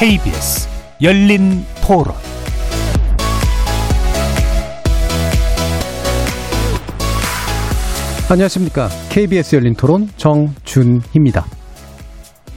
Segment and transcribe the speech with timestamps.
[0.00, 0.66] KBS
[1.02, 2.14] 열린 토론
[8.30, 8.88] 안녕하십니까.
[9.10, 11.44] KBS 열린 토론 정준희입니다.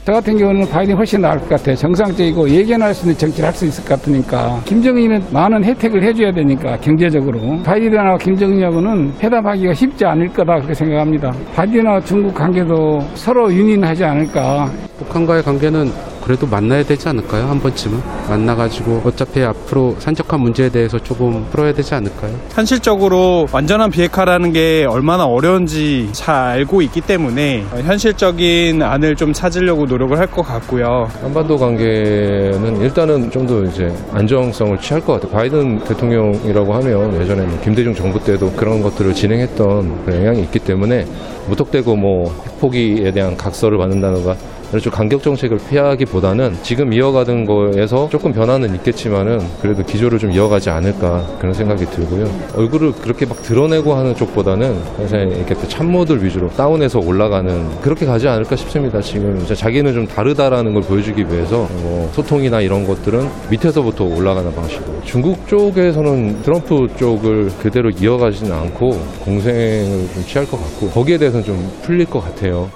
[0.06, 1.76] 저 같은 경우는 바이든이 훨씬 나을 것 같아요.
[1.76, 4.62] 정상적이고 예견할 수 있는 정치를 할 수 있을 것 같으니까.
[4.64, 7.62] 김정은이는 많은 혜택을 해줘야 되니까 경제적으로.
[7.64, 11.30] 바이든하고 김정은하고는 회담하기가 쉽지 않을 거다 그렇게 생각합니다.
[11.56, 14.72] 바이든하고 중국 관계도 서로 윤인하지 않을까.
[15.00, 15.92] 북한과의 관계는
[16.24, 17.48] 그래도 만나야 되지 않을까요?
[17.48, 22.32] 한 번쯤은 만나가지고 어차피 앞으로 산적한 문제에 대해서 조금 풀어야 되지 않을까요?
[22.52, 30.18] 현실적으로 완전한 비핵화라는 게 얼마나 어려운지 잘 알고 있기 때문에 현실적인 안을 좀 찾으려고 노력을
[30.18, 31.08] 할 것 같고요.
[31.22, 35.32] 한반도 관계는 일단은 좀 더 이제 안정성을 취할 것 같아요.
[35.32, 41.06] 바이든 대통령이라고 하면 예전에 뭐 김대중 정부 때도 그런 것들을 진행했던 그런 영향이 있기 때문에
[41.50, 44.38] 무턱대고 뭐 핵포기에 대한 각서를 받는다든가
[44.74, 51.28] 그래서 간격 정책을 피하기보다는 지금 이어가던 거에서 조금 변화는 있겠지만은 그래도 기조를 좀 이어가지 않을까
[51.38, 52.28] 그런 생각이 들고요.
[52.56, 58.28] 얼굴을 그렇게 막 드러내고 하는 쪽보다는 사실 이렇게 또 참모들 위주로 다운해서 올라가는 그렇게 가지
[58.28, 59.00] 않을까 싶습니다.
[59.00, 65.48] 지금 자기는 좀 다르다라는 걸 보여주기 위해서 뭐 소통이나 이런 것들은 밑에서부터 올라가는 방식으로 중국
[65.48, 68.90] 쪽에서는 트럼프 쪽을 그대로 이어가지는 않고
[69.24, 72.72] 공생을 좀 취할 것 같고 거기에 대해서는 좀 풀릴 것 같아요.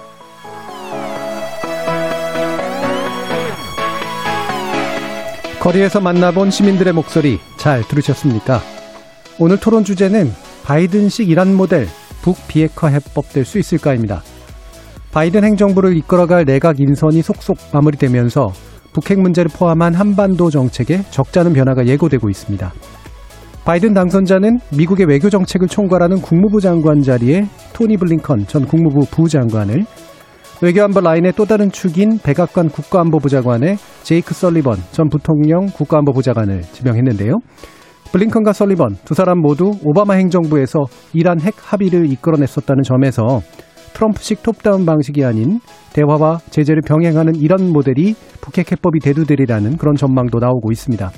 [5.67, 8.61] 거리에서 만나본 시민들의 목소리 잘 들으셨습니까?
[9.37, 10.31] 오늘 토론 주제는
[10.63, 11.87] 바이든식 이란 모델
[12.21, 14.21] 북비핵화 해법 될 수 있을까입니다.
[15.11, 18.47] 바이든 행정부를 이끌어갈 내각 인선이 속속 마무리되면서
[18.93, 22.71] 북핵 문제를 포함한 한반도 정책에 적잖은 변화가 예고되고 있습니다.
[23.65, 29.83] 바이든 당선자는 미국의 외교 정책을 총괄하는 국무부 장관 자리에 토니 블링컨 전 국무부 부장관을
[30.59, 37.33] 외교안보 라인의 또 다른 축인 백악관 국가안보보좌관에 제이크 설리번 전 부통령 국가안보보좌관을 지명했는데요.
[38.11, 43.41] 블링컨과 설리번 두 사람 모두 오바마 행정부에서 이란 핵 합의를 이끌어냈었다는 점에서
[43.93, 45.59] 트럼프식 톱다운 방식이 아닌
[45.93, 51.11] 대화와 제재를 병행하는 이란 모델이 북핵 해법이 대두되리라는 그런 전망도 나오고 있습니다.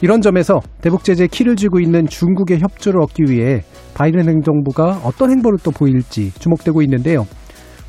[0.00, 3.62] 이런 점에서 대북 제재 키를 쥐고 있는 중국의 협조를 얻기 위해
[3.94, 7.26] 바이든 행정부가 어떤 행보를 또 보일지 주목되고 있는데요.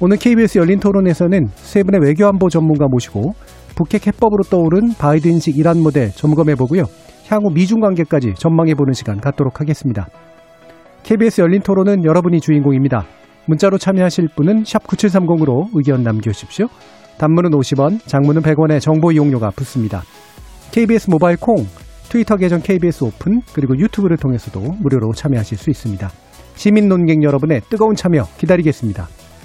[0.01, 3.33] 오늘 KBS 열린 토론에서는 세 분의 외교안보 전문가 모시고
[3.75, 6.83] 북핵 해법으로 떠오른 바이든식 이란 모델 점검해 보고요.
[7.29, 10.07] 향후 미중 관계까지 전망해 보는 시간 갖도록 하겠습니다.
[11.03, 13.05] KBS 열린 토론은 여러분이 주인공입니다.
[13.47, 16.67] 문자로 참여하실 분은 9730으로 의견 남겨주십시오.
[17.17, 20.03] 단문은 50원, 장문은 100원의 정보 이용료가 붙습니다.
[20.71, 21.55] KBS 모바일 콩,
[22.09, 26.09] 트위터 계정 KBS 오픈, 그리고 유튜브를 통해서도 무료로 참여하실 수 있습니다.
[26.55, 29.07] 시민 논객 여러분의 뜨거운 참여 기다리겠습니다.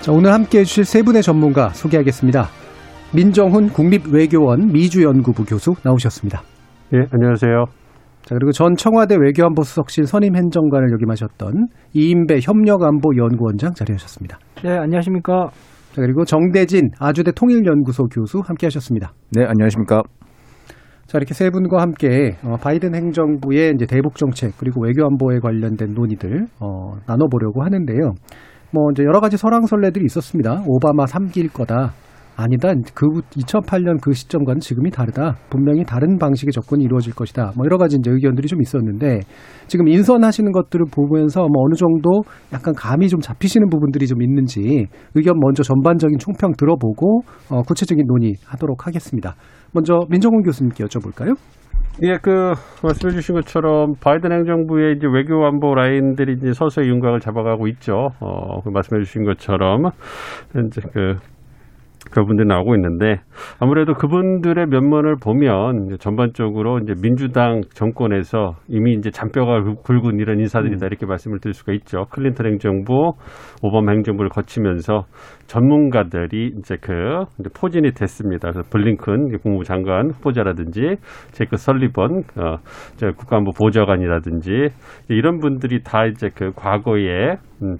[0.00, 2.46] 자, 오늘 함께 해주실 세 분의 전문가 소개하겠습니다.
[3.14, 6.40] 민정훈 국립외교원 미주연구부 교수 나오셨습니다.
[6.94, 7.64] 예, 안녕하세요.
[8.22, 14.38] 자, 그리고 전 청와대 외교안보수석실 선임 행정관을 역임하셨던 이인배 협력안보연구원장 자리하셨습니다.
[14.64, 15.50] 네, 안녕하십니까.
[15.92, 19.12] 자, 그리고 정대진 아주대 통일연구소 교수 함께 하셨습니다.
[19.32, 20.02] 네, 안녕하십니까.
[21.06, 26.46] 자, 이렇게 세 분과 함께 어, 바이든 행정부의 이제 대북 정책 그리고 외교안보에 관련된 논의들
[26.58, 28.12] 어, 나눠보려고 하는데요.
[28.72, 30.62] 뭐 이제 여러 가지 설왕설래들이 있었습니다.
[30.66, 31.92] 오바마 3기일 거다.
[32.36, 32.72] 아니다.
[32.94, 35.36] 그 2008년 그 시점과는 지금이 다르다.
[35.50, 37.52] 분명히 다른 방식의 접근이 이루어질 것이다.
[37.56, 39.20] 뭐 여러 가지 이제 의견들이 좀 있었는데
[39.66, 42.22] 지금 인선하시는 것들을 보면서 뭐 어느 정도
[42.52, 47.20] 약간 감이 좀 잡히시는 부분들이 좀 있는지 의견 먼저 전반적인 총평 들어보고
[47.50, 49.34] 어, 구체적인 논의하도록 하겠습니다.
[49.72, 51.36] 먼저 민정훈 교수님께 여쭤볼까요?
[52.02, 57.66] 예, 그 말씀해 주신 것처럼 바이든 행정부의 이제 외교 안보 라인들이 이제 서서히 윤곽을 잡아가고
[57.68, 58.12] 있죠.
[58.20, 59.90] 어, 그 말씀해 주신 것처럼
[60.66, 61.18] 이제 그
[62.10, 63.20] 그분들이 나오고 있는데
[63.60, 71.06] 아무래도 그분들의 면면을 보면 전반적으로 이제 민주당 정권에서 이미 이제 잔뼈가 굵은 이런 인사들이다 이렇게
[71.06, 72.06] 말씀을 드릴 수가 있죠.
[72.10, 73.12] 클린턴 행정부,
[73.62, 75.04] 오바마 행정부를 거치면서
[75.46, 76.92] 전문가들이 이제 그
[77.38, 78.50] 이제 포진이 됐습니다.
[78.50, 80.96] 그래서 블링컨 국무부 장관 후보자라든지
[81.32, 82.56] 제이크 설리번 어,
[83.16, 84.50] 국가안보 보좌관이라든지
[85.08, 87.76] 이런 분들이 다 이제 그 과거에 음,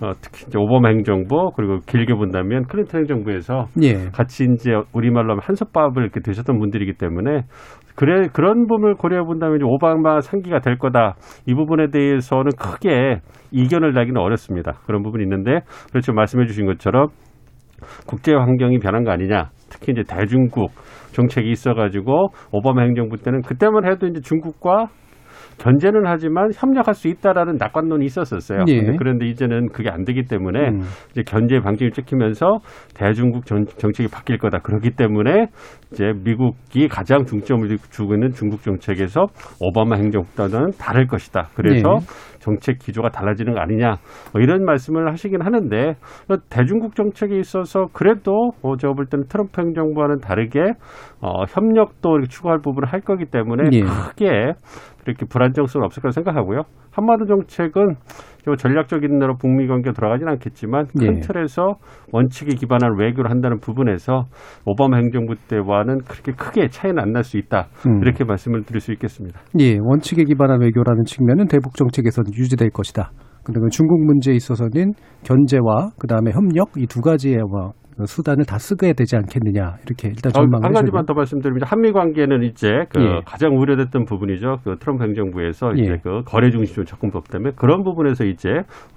[0.00, 4.10] 어, 특히 이제 오바마 행정부 그리고 길게 본다면 클린턴 행정부에서 예.
[4.12, 7.42] 같이 이제 우리말로 하면 한솥밥을 이렇게 드셨던 분들이기 때문에
[7.96, 11.16] 그래 그런 부분을 고려해 본다면 이제 오바마 상기가 될 거다
[11.46, 13.20] 이 부분에 대해서는 크게
[13.52, 14.80] 이견을 내기는 어렵습니다.
[14.86, 15.60] 그런 부분이 있는데
[15.90, 17.08] 그렇죠 말씀해 주신 것처럼
[18.06, 19.50] 국제 환경이 변한 거 아니냐.
[19.70, 20.70] 특히 이제 대중국
[21.12, 24.86] 정책이 있어가지고 오바마 행정부 때는 그때만 해도 이제 중국과
[25.58, 28.64] 견제는 하지만 협력할 수 있다라는 낙관론이 있었었어요.
[28.68, 28.96] 예.
[28.96, 30.80] 그런데 이제는 그게 안 되기 때문에 음.
[31.10, 32.58] 이제 견제 방침이 찍히면서
[32.94, 34.58] 대중국 정, 정책이 바뀔 거다.
[34.58, 35.46] 그렇기 때문에
[35.92, 39.26] 이제 미국이 가장 중점을 두고 있는 중국 정책에서
[39.60, 41.48] 오바마 행정부와는 다를 것이다.
[41.54, 42.34] 그래서 예.
[42.44, 43.96] 정책 기조가 달라지는 거 아니냐
[44.32, 45.94] 뭐 이런 말씀을 하시긴 하는데
[46.28, 50.60] 어, 대중국 정책에 있어서 그래도 어, 제가 볼 때는 트럼프 행정부와는 다르게
[51.22, 53.80] 어, 협력도 추구할 부분을 할 거기 때문에 예.
[53.80, 54.52] 크게
[55.04, 56.62] 그렇게 불안정성은 없을 거라 생각하고요.
[56.90, 57.94] 한마디 정책은
[58.44, 61.20] 좀 전략적인 대로 북미 관계 돌아가진 않겠지만 큰 예.
[61.20, 61.76] 틀에서
[62.12, 64.24] 원칙에 기반한 외교를 한다는 부분에서
[64.66, 67.68] 오바마 행정부 때와는 그렇게 크게 차이는 안 날 수 있다.
[67.86, 68.00] 음.
[68.02, 69.40] 이렇게 말씀을 드릴 수 있겠습니다.
[69.60, 73.10] 예, 원칙에 기반한 외교라는 측면은 대북 정책에서는 유지될 것이다.
[73.44, 74.92] 그다음에 중국 문제에 있어서는
[75.22, 77.72] 견제와 그다음에 협력 이 두 가지의 뭐
[78.06, 81.06] 수단을 다 쓰게 되지 않겠느냐 이렇게 일단 어, 전망을 한 가지만.
[81.06, 83.20] 더 말씀드리면 한미 관계는 이제 그 예.
[83.26, 84.58] 가장 우려됐던 부분이죠.
[84.64, 85.82] 그 트럼프 행정부에서 예.
[85.82, 88.48] 이제 그 거래 중심적 접근법 때문에 그런 부분에서 이제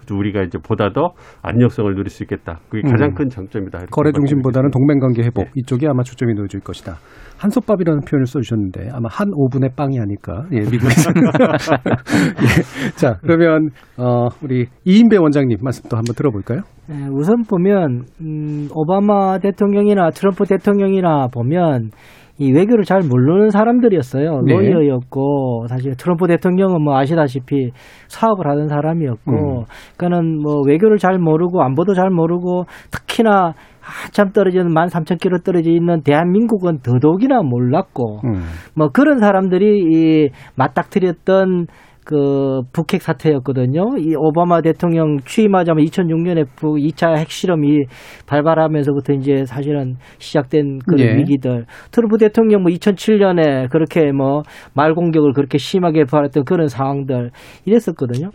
[0.09, 1.11] 우리가 이제 보다 더
[1.41, 2.59] 안정성을 누릴 수 있겠다.
[2.69, 3.13] 그게 가장 음.
[3.13, 3.87] 큰 장점이다.
[3.91, 4.71] 거래 중심보다는.
[4.71, 5.51] 동맹 관계 회복 예.
[5.55, 6.95] 이쪽에 아마 초점이 놓여질 것이다.
[7.39, 10.45] 한솥밥이라는 표현을 써주셨는데 아마 한 오분의 빵이 아닐까.
[10.53, 11.11] 예, 미국에서.
[12.41, 12.89] 예.
[12.95, 16.61] 자, 그러면 어, 우리 이인배 원장님 말씀 또 한번 들어볼까요?
[16.89, 21.91] 네, 우선 보면 음, 오바마 대통령이나 트럼프 대통령이나 보면
[22.39, 24.41] 이 외교를 잘 모르는 사람들이었어요.
[24.45, 24.53] 네.
[24.53, 27.71] 로이어였고 사실 트럼프 대통령은 뭐 아시다시피
[28.07, 29.63] 사업을 하던 사람이었고, 음.
[29.97, 35.71] 그러니까는 뭐 외교를 잘 모르고 안보도 잘 모르고 특히나 한참 떨어지는 만 삼천 킬로 떨어져
[35.71, 38.43] 있는 대한민국은 더더욱이나 몰랐고, 음.
[38.75, 41.65] 뭐 그런 사람들이 이 맞닥뜨렸던
[42.07, 43.97] 그 북핵 사태였거든요.
[43.97, 47.83] 이 오바마 대통령 취임하자마자 2006년에 북 2차 핵실험이
[48.25, 51.17] 발발하면서부터 이제 사실은 시작된 그런 예.
[51.17, 51.65] 위기들.
[51.91, 54.43] 트럼프 대통령 뭐 2007년에 그렇게 뭐
[54.73, 57.31] 말 공격을 그렇게 심하게 벌였던 그런 상황들
[57.65, 58.29] 이랬었거든요.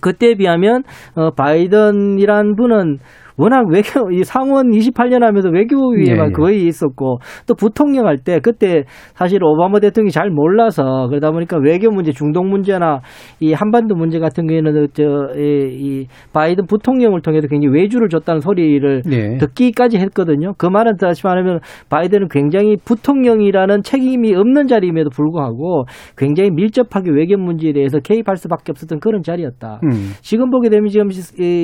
[0.00, 0.82] 그때에 비하면
[1.14, 2.98] 어 바이든이란 분은
[3.36, 6.32] 워낙 외교 이 상원 28년 하면서 외교위에만 예, 예.
[6.32, 8.84] 거의 있었고 또 부통령 할 때 그때
[9.14, 13.00] 사실 오바마 대통령이 잘 몰라서 그러다 보니까 외교 문제 중동 문제나
[13.40, 19.36] 이 한반도 문제 같은 경우에는 저이 이 바이든 부통령을 통해서 굉장히 외주를 줬다는 소리를 예.
[19.38, 20.52] 듣기까지 했거든요.
[20.56, 21.60] 그 말은 다시 말하면
[21.90, 25.84] 바이든은 굉장히 부통령이라는 책임이 없는 자리임에도 불구하고
[26.16, 29.80] 굉장히 밀접하게 외교 문제에 대해서 개입할 수밖에 없었던 그런 자리였다.
[29.82, 29.90] 음.
[30.22, 31.08] 지금 보게 되면 지금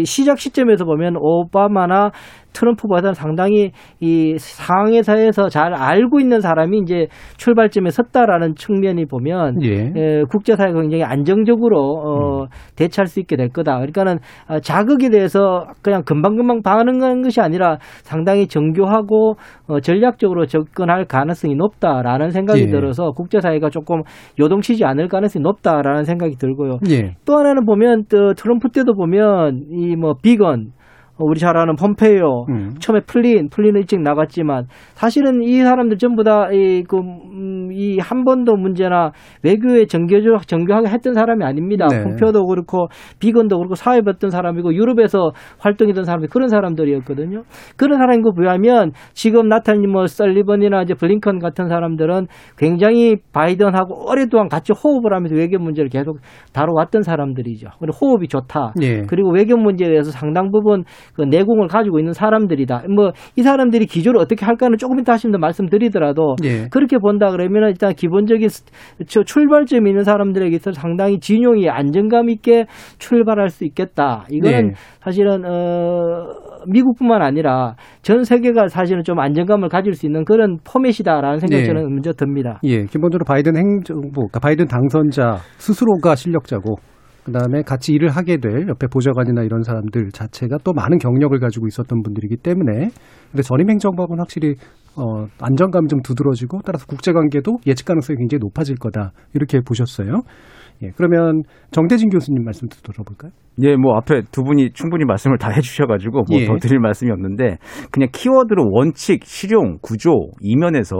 [0.04, 2.10] 시작 시점에서 보면 오바 마나
[2.52, 3.70] 트럼프 보다는 상당히
[4.00, 9.92] 이 상황에서 잘 알고 있는 사람이 이제 출발점에 섰다라는 측면이 보면 예.
[9.94, 13.76] 에, 국제사회가 굉장히 안정적으로 어, 대처할 수 있게 될 거다.
[13.76, 14.18] 그러니까는
[14.48, 19.34] 어, 자극에 대해서 그냥 금방금방 반응하는 것이 아니라 상당히 정교하고
[19.68, 22.66] 어, 전략적으로 접근할 가능성이 높다라는 생각이 예.
[22.66, 24.02] 들어서 국제사회가 조금
[24.40, 26.78] 요동치지 않을 가능성이 높다라는 생각이 들고요.
[26.90, 27.14] 예.
[27.24, 30.79] 또 하나는 보면 또 트럼프 때도 보면 이 뭐 비건 어,
[31.26, 32.70] 우리 잘 아는 폼페이오 음.
[32.78, 39.12] 처음에 플린 플린은 일찍 나갔지만 사실은 이 사람들 전부 다 이렇게 한반도 문제나
[39.42, 41.86] 외교에 정교적 정교하게 했던 사람이 아닙니다.
[41.88, 42.02] 네.
[42.02, 47.42] 폼페이오도 그렇고 비건도 그렇고 사회했던 사람이고 유럽에서 활동했던 사람이 그런 사람들이었거든요.
[47.76, 54.48] 그런 사람인 거 비하면 지금 나타난 뭐 설리번이나 이제 블링컨 같은 사람들은 굉장히 바이든하고 오랫동안
[54.48, 56.18] 같이 호흡을 하면서 외교 문제를 계속
[56.52, 57.68] 다뤄왔던 사람들이죠.
[57.78, 58.74] 그리고 호흡이 좋다.
[58.82, 59.02] 예.
[59.02, 60.84] 그리고 외교 문제에 대해서 상당 부분
[61.14, 62.84] 그 내공을 가지고 있는 사람들이다.
[62.94, 66.68] 뭐 이 사람들이 기조를 어떻게 할까는 조금 이따 하시면 더 말씀드리더라도 예.
[66.70, 68.64] 그렇게 본다 그러면 일단 기본적인 스-
[69.08, 72.66] 저 출발점이 있는 사람들에게 있어 상당히 진용이 안정감 있게
[72.98, 74.24] 출발할 수 있겠다.
[74.30, 74.74] 이거는 네.
[75.02, 76.26] 사실은 어
[76.66, 81.66] 미국뿐만 아니라 전 세계가 사실은 좀 안정감을 가질 수 있는 그런 포맷이다라는 생각이 네.
[81.66, 82.60] 저는 먼저 듭니다.
[82.64, 86.76] 예, 기본적으로 바이든 행정부, 그러니까 바이든 당선자 스스로가 실력자고,
[87.30, 91.68] 그 다음에 같이 일을 하게 될 옆에 보좌관이나 이런 사람들 자체가 또 많은 경력을 가지고
[91.68, 92.90] 있었던 분들이기 때문에,
[93.30, 94.56] 근데 전임 행정부하고는 확실히
[94.96, 100.22] 어, 안정감이 좀 두드러지고, 따라서 국제관계도 예측 가능성이 굉장히 높아질 거다 이렇게 보셨어요.
[100.82, 103.30] 예, 그러면 정대진 교수님 말씀도 들어볼까요?
[103.62, 106.46] 예, 뭐 앞에 두 분이 충분히 말씀을 다 해주셔가지고 뭐 예.
[106.46, 107.58] 더 드릴 말씀이 없는데
[107.92, 110.96] 그냥 키워드로 원칙, 실용, 구조 이면에서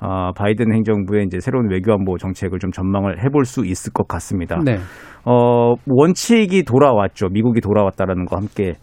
[0.00, 4.58] 아, 바이든 행정부의 이제 새로운 외교안보 정책을 좀 전망을 해볼 수 있을 것 같습니다.
[4.64, 4.78] 네.
[5.24, 7.28] 어, 원칙이 돌아왔죠.
[7.30, 8.74] 미국이 돌아왔다라는 거 함께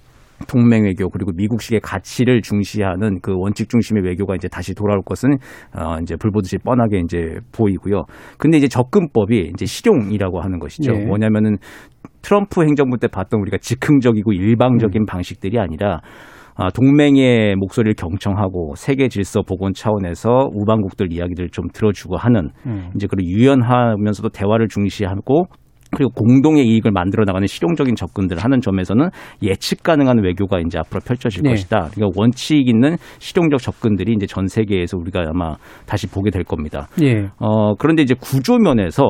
[0.48, 5.38] 동맹 외교 그리고 미국식의 가치를 중시하는 그 원칙 중심의 외교가 이제 다시 돌아올 것은
[5.74, 8.04] 어 이제 불보듯이 뻔하게 이제 보이고요.
[8.38, 10.94] 근데 이제 접근법이 이제 실용이라고 하는 것이죠.
[10.94, 11.06] 예.
[11.06, 11.58] 뭐냐면은
[12.22, 16.00] 트럼프 행정부 때 봤던 우리가 즉흥적이고 일방적인 방식들이 아니라 아,
[16.74, 22.92] 동맹의 목소리를 경청하고 세계 질서 복원 차원에서 우방국들 이야기들을 좀 들어주고 하는 음.
[22.96, 25.48] 이제 그런 유연하면서도 대화를 중시하고
[25.96, 29.10] 그리고 공동의 이익을 만들어 나가는 실용적인 접근들을 하는 점에서는
[29.44, 31.52] 예측 가능한 외교가 이제 앞으로 펼쳐질 네.
[31.52, 31.90] 것이다.
[31.94, 36.88] 그러니까 원칙 있는 실용적 접근들이 이제 전 세계에서 우리가 아마 다시 보게 될 겁니다.
[37.02, 37.30] 예.
[37.40, 39.04] 어, 그런데 이제 구조 면에서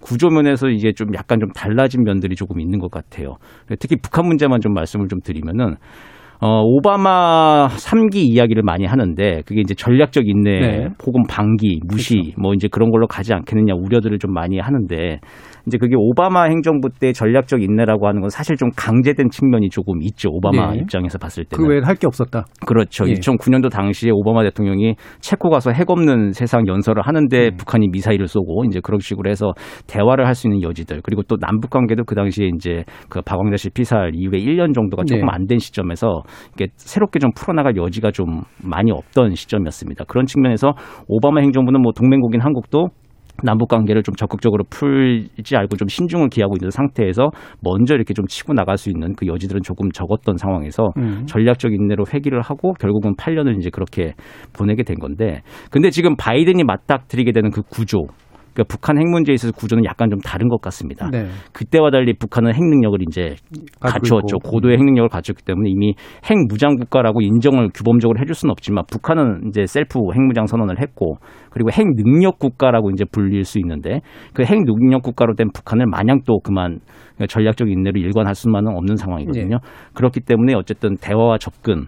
[0.00, 3.36] 구조 면에서 이게 좀 약간 좀 달라진 면들이 조금 있는 것 같아요.
[3.78, 5.76] 특히 북한 문제만 좀 말씀을 좀 드리면은
[6.44, 10.88] 어, 오바마 3기 이야기를 많이 하는데 그게 이제 전략적 인내 네.
[11.06, 15.20] 혹은 방기, 무시 뭐 이제 그런 걸로 가지 않겠느냐 우려들을 좀 많이 하는데
[15.66, 20.30] 이제 그게 오바마 행정부 때 전략적 인내라고 하는 건 사실 좀 강제된 측면이 조금 있죠.
[20.32, 20.78] 오바마 네.
[20.80, 21.64] 입장에서 봤을 때는.
[21.64, 22.46] 그 외에 할 게 없었다.
[22.66, 23.08] 그렇죠.
[23.08, 23.12] 예.
[23.12, 27.56] 2009년도 당시에 오바마 대통령이 체코 가서 핵 없는 세상 연설을 하는데 음.
[27.56, 29.52] 북한이 미사일을 쏘고 이제 그런 식으로 해서
[29.86, 33.68] 대화를 할 수 있는 여지들 그리고 또 남북 관계도 그 당시에 이제 그 박광자 씨
[33.68, 35.28] 피살 이후에 1년 정도가 조금 네.
[35.30, 36.22] 안된 시점에서
[36.54, 40.04] 이게 새롭게 좀 풀어나갈 여지가 좀 많이 없던 시점이었습니다.
[40.04, 40.72] 그런 측면에서
[41.08, 42.88] 오바마 행정부는 뭐 동맹국인 한국도
[43.42, 48.52] 남북 관계를 좀 적극적으로 풀지 않고 좀 신중을 기하고 있는 상태에서 먼저 이렇게 좀 치고
[48.52, 51.24] 나갈 수 있는 그 여지들은 조금 적었던 상황에서 음.
[51.26, 54.14] 전략적 인내로 회귀를 하고 결국은 8년을 이제 그렇게
[54.52, 58.06] 보내게 된 건데 근데 지금 바이든이 맞닥뜨리게 되는 그 구조
[58.52, 61.10] 그러니까 북한 핵 문제에 있어서 구조는 약간 좀 다른 것 같습니다.
[61.10, 61.26] 네.
[61.52, 63.34] 그때와 달리 북한은 핵 능력을 이제
[63.80, 64.36] 갖추었죠.
[64.36, 64.50] 있고.
[64.50, 65.94] 고도의 핵 능력을 갖췄기 때문에 이미
[66.24, 71.16] 핵 무장 국가라고 인정을 규범적으로 해줄 수는 없지만 북한은 이제 셀프 핵 무장 선언을 했고
[71.50, 74.00] 그리고 핵 능력 국가라고 이제 불릴 수 있는데
[74.34, 76.80] 그 핵 능력 국가로 된 북한을 마냥 또 그만
[77.28, 79.58] 전략적 인내로 일관할 수만은 없는 상황이거든요.
[79.94, 81.86] 그렇기 때문에 어쨌든 대화와 접근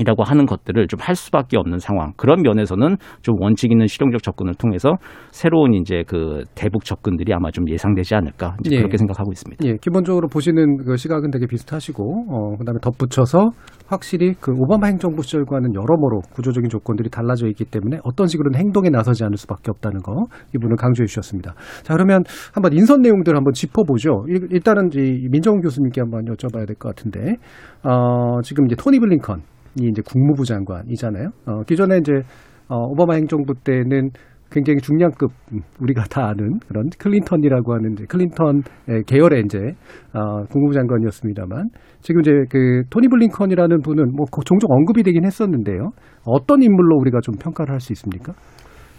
[0.00, 2.12] 이라고 하는 것들을 좀 할 수밖에 없는 상황.
[2.16, 4.94] 그런 면에서는 좀 원칙 있는 실용적 접근을 통해서
[5.32, 8.78] 새로운 이제 그 대북 접근들이 아마 좀 예상되지 않을까 이제 예.
[8.78, 9.64] 그렇게 생각하고 있습니다.
[9.66, 13.50] 예, 기본적으로 보시는 그 시각은 되게 비슷하시고, 어, 그 다음에 덧붙여서
[13.88, 19.24] 확실히 그 오바마 행정부 시절과는 여러모로 구조적인 조건들이 달라져 있기 때문에 어떤 식으로는 행동에 나서지
[19.24, 20.14] 않을 수밖에 없다는 거,
[20.54, 21.54] 이분은 강조해 주셨습니다.
[21.82, 22.22] 자, 그러면
[22.54, 24.24] 한번 인선 내용들을 한번 짚어보죠.
[24.28, 27.36] 일- 일단은 이 민정훈 교수님께 한번 여쭤봐야 될 것 같은데,
[27.82, 29.42] 어, 지금 이제 토니 블링컨,
[29.80, 31.28] 이 이제 국무부 장관이잖아요.
[31.46, 32.12] 어, 기존에 이제
[32.68, 34.10] 어, 오바마 행정부 때는
[34.50, 38.62] 굉장히 중량급 음, 우리가 다 아는 그런 클린턴이라고 하는 이제 클린턴의
[39.06, 39.58] 계열의 이제
[40.12, 41.68] 어, 국무부 장관이었습니다만
[42.00, 45.90] 지금 이제 그 토니 블링컨이라는 분은 뭐 거- 종종 언급이 되긴 했었는데요.
[46.26, 48.34] 어떤 인물로 우리가 좀 평가를 할 수 있습니까?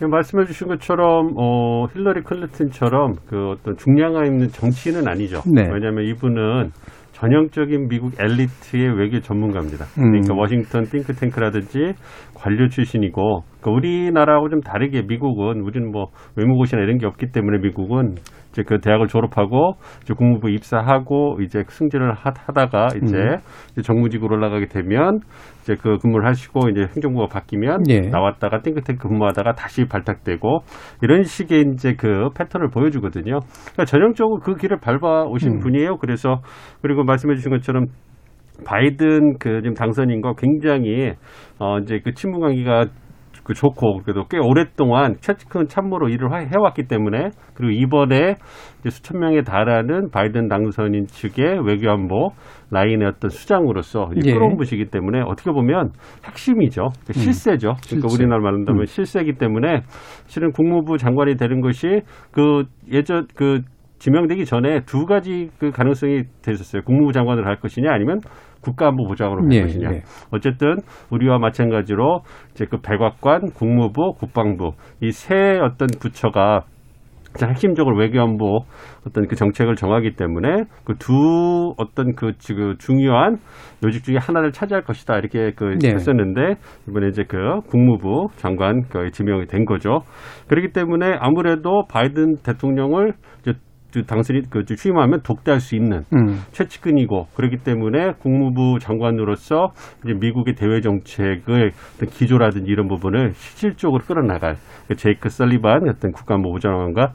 [0.01, 5.41] 예, 말씀해 주신 것처럼 어, 힐러리 클린턴처럼 그 어떤 중량감 있는 정치인은 아니죠.
[5.53, 5.61] 네.
[5.71, 6.71] 왜냐하면 이분은
[7.13, 9.85] 전형적인 미국 엘리트의 외교 전문가입니다.
[9.99, 10.11] 음.
[10.11, 11.93] 그러니까 워싱턴 띵크탱크라든지
[12.33, 18.15] 관료 출신이고 그러니까 우리나라하고 좀 다르게 미국은 우리는 뭐 외무고시나 이런 게 없기 때문에 미국은
[18.53, 23.37] 이제 그 대학을 졸업하고 이제 국무부 입사하고 이제 승진을 하- 하다가 이제, 음.
[23.71, 25.19] 이제 정무직으로 올라가게 되면
[25.61, 28.01] 이제 그 근무를 하시고 이제 행정부가 바뀌면 예.
[28.01, 30.59] 나왔다가 띵크탱크 근무하다가 다시 발탁되고
[31.01, 33.39] 이런 식의 이제 그 패턴을 보여주거든요.
[33.39, 35.59] 그러니까 전형적으로 그 길을 밟아 오신 음.
[35.59, 35.97] 분이에요.
[35.97, 36.41] 그래서
[36.81, 37.87] 그리고 말씀해 주신 것처럼
[38.65, 41.13] 바이든 그 지금 당선인과 굉장히
[41.59, 42.85] 어 이제 그 친분 관계가
[43.43, 48.35] 그 좋고 그래도 꽤 오랫동안 최근 참모로 일을 하- 해왔기 때문에 그리고 이번에
[48.79, 52.29] 이제 수천 명에 달하는 바이든 당선인 측의 외교안보
[52.71, 54.31] 라인의 어떤 수장으로서 예.
[54.33, 55.91] 끌어온 분이기 때문에 어떻게 보면
[56.25, 56.89] 핵심이죠.
[57.05, 57.73] 그 실세죠.
[57.85, 58.23] 그러니까 실세.
[58.23, 58.85] 우리나라 말로 한다면 음.
[58.85, 59.81] 실세이기 때문에
[60.27, 63.61] 실은 국무부 장관이 되는 것이 그 예전 그
[63.99, 66.81] 지명되기 전에 두 가지 그 가능성이 됐었어요.
[66.83, 68.19] 국무부 장관을 할 것이냐 아니면
[68.63, 69.89] 국가안보부장으로 할 예, 것이냐.
[69.93, 70.01] 예.
[70.31, 70.77] 어쨌든
[71.11, 76.61] 우리와 마찬가지로 이제 그 백악관, 국무부, 국방부 이 세 어떤 부처가
[77.41, 78.59] 핵심적으로 외교안보
[79.07, 83.37] 어떤 그 정책을 정하기 때문에 그 두 어떤 그 지금 중요한
[83.83, 85.93] 요직 중에 하나를 차지할 것이다 이렇게 그 네.
[85.93, 86.55] 했었는데
[86.87, 87.37] 이번에 이제 그
[87.71, 90.01] 국무부 장관 그 지명이 된 거죠.
[90.47, 93.59] 그렇기 때문에 아무래도 바이든 대통령을 이제 그
[94.01, 96.39] 당선이 그 취임하면 독대할 수 있는 음.
[96.51, 99.73] 최측근이고 그렇기 때문에 국무부 장관으로서
[100.03, 104.55] 이제 미국의 대외 정책의 어떤 기조라든지 이런 부분을 실질적으로 끌어나갈
[104.87, 107.13] 그 제이크 설리반 어떤 국가안보부 장관과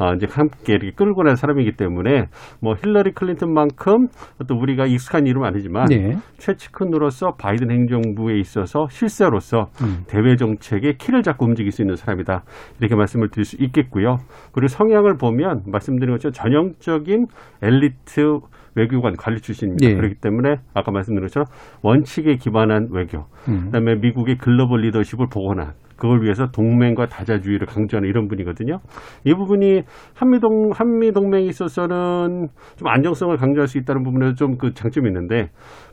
[0.00, 2.28] 어, 이제 함께 이렇게 끌고 난 사람이기 때문에
[2.62, 4.08] 뭐 힐러리 클린턴만큼
[4.48, 6.16] 또 우리가 익숙한 이름은 아니지만 네.
[6.38, 10.04] 최측근으로서 바이든 행정부에 있어서 실세로서 음.
[10.06, 12.44] 대외 정책의 키를 잡고 움직일 수 있는 사람이다.
[12.80, 14.16] 이렇게 말씀을 드릴 수 있겠고요.
[14.52, 17.26] 그리고 성향을 보면 말씀드린 것처럼 전형적인
[17.60, 18.40] 엘리트
[18.76, 19.86] 외교관 관리 출신입니다.
[19.86, 19.94] 예.
[19.94, 21.46] 그렇기 때문에 아까 말씀드린 것처럼
[21.82, 23.64] 원칙에 기반한 외교, 음.
[23.66, 28.78] 그다음에 미국의 글로벌 리더십을 복원한 그걸 위해서 동맹과 다자주의를 강조하는 이런 분이거든요.
[29.24, 29.82] 이 부분이
[30.14, 35.48] 한미동 한미 동맹에 있어서는 좀 안정성을 강조할 수 있다는 부분에서 좀 그 장점이 있는데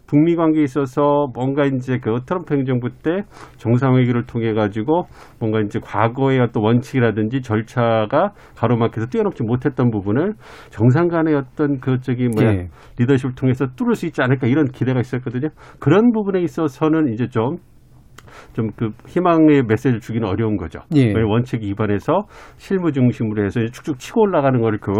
[0.07, 3.23] 북미 관계에 있어서 뭔가 이제 그 트럼프 행정부 때
[3.57, 5.07] 정상회의를 통해 가지고
[5.39, 10.33] 뭔가 이제 과거의 어떤 원칙이라든지 절차가 가로막혀서 뛰어넘지 못했던 부분을
[10.69, 12.69] 정상 간의 어떤 그 저기 뭐야 예.
[12.99, 15.49] 리더십을 통해서 뚫을 수 있지 않을까 이런 기대가 있었거든요.
[15.79, 17.57] 그런 부분에 있어서는 이제 좀
[18.53, 20.79] 좀 그 희망의 메시지를 주기는 어려운 거죠.
[20.95, 21.13] 예.
[21.25, 24.91] 원칙 위반해서 실무 중심으로 해서 쭉쭉 치고 올라가는 걸 그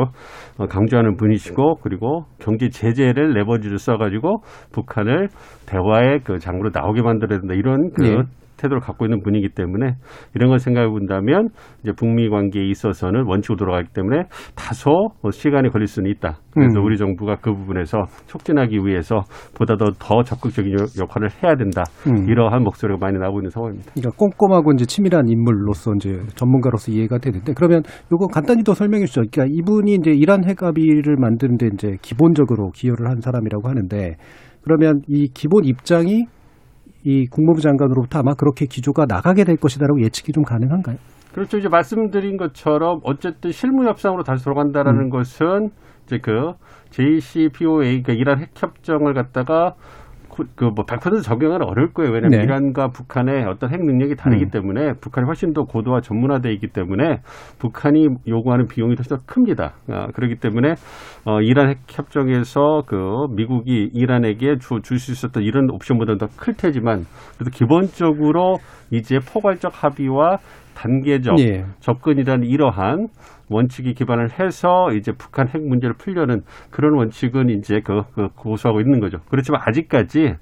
[0.68, 4.42] 강조하는 분이시고 그리고 경제 제재를 레버지를 써가지고
[4.74, 5.28] 북한을
[5.68, 8.16] 대화의 그 장으로 나오게 만들어야 된다 이런 그 예.
[8.58, 9.96] 태도를 갖고 있는 분이기 때문에
[10.36, 11.50] 이런 걸 생각해 본다면
[11.82, 14.24] 이제 북미 관계에 있어서는 원칙으로 돌아가기 때문에
[14.56, 16.40] 다소 뭐 시간이 걸릴 수는 있다.
[16.52, 16.86] 그래서 음.
[16.86, 19.22] 우리 정부가 그 부분에서 촉진하기 위해서
[19.56, 21.84] 보다 더, 더 적극적인 요- 역할을 해야 된다.
[22.08, 22.28] 음.
[22.30, 23.92] 이러한 목소리가 많이 나오고 있는 상황입니다.
[23.94, 29.22] 그러니까 꼼꼼하고 이제 치밀한 인물로서 이제 전문가로서 이해가 되는데 그러면 요거 간단히 더 설명해 주시죠.
[29.32, 34.16] 그러니까 이분이 이제 이란 핵 합의를 만드는데 이제 기본적으로 기여를 한 사람이라고 하는데
[34.64, 36.26] 그러면 이 기본 입장이
[37.04, 40.98] 이 국무부 장관으로부터 아마 그렇게 기조가 나가게 될 것이다라고 예측이 좀 가능한가요?
[41.34, 41.58] 그렇죠.
[41.58, 45.10] 이제 말씀드린 것처럼 어쨌든 실무 협상으로 다시 돌아간다라는 음.
[45.10, 45.70] 것은
[46.06, 46.54] 이제 그
[46.89, 49.75] JCPOA 그러니까 이란 핵 협정을 갖다가
[50.56, 52.12] 그뭐 100% 적용은 어려울 거예요.
[52.12, 52.44] 왜냐하면 네.
[52.44, 54.50] 이란과 북한의 어떤 핵 능력이 다르기 음.
[54.50, 57.22] 때문에 북한이 훨씬 더 고도화 전문화되어 있기 때문에
[57.60, 59.74] 북한이 요구하는 비용이 훨씬 더 큽니다.
[59.89, 60.74] 아, 그렇기 때문에
[61.25, 62.96] 어, 이란 핵 협정에서 그
[63.36, 67.06] 미국이 이란에게 줄 수 있었던 이런 옵션보다는 더 클 테지만
[67.38, 68.58] 그래도 기본적으로
[68.91, 70.38] 이제 포괄적 합의와
[70.75, 71.65] 단계적 예.
[71.79, 73.08] 접근이라는 이러한
[73.50, 79.00] 원칙에 기반을 해서 이제 북한 핵 문제를 풀려는 그런 원칙은 이제 그, 그 고수하고 있는
[79.00, 79.20] 거죠.
[79.29, 80.36] 그렇지만 아직까지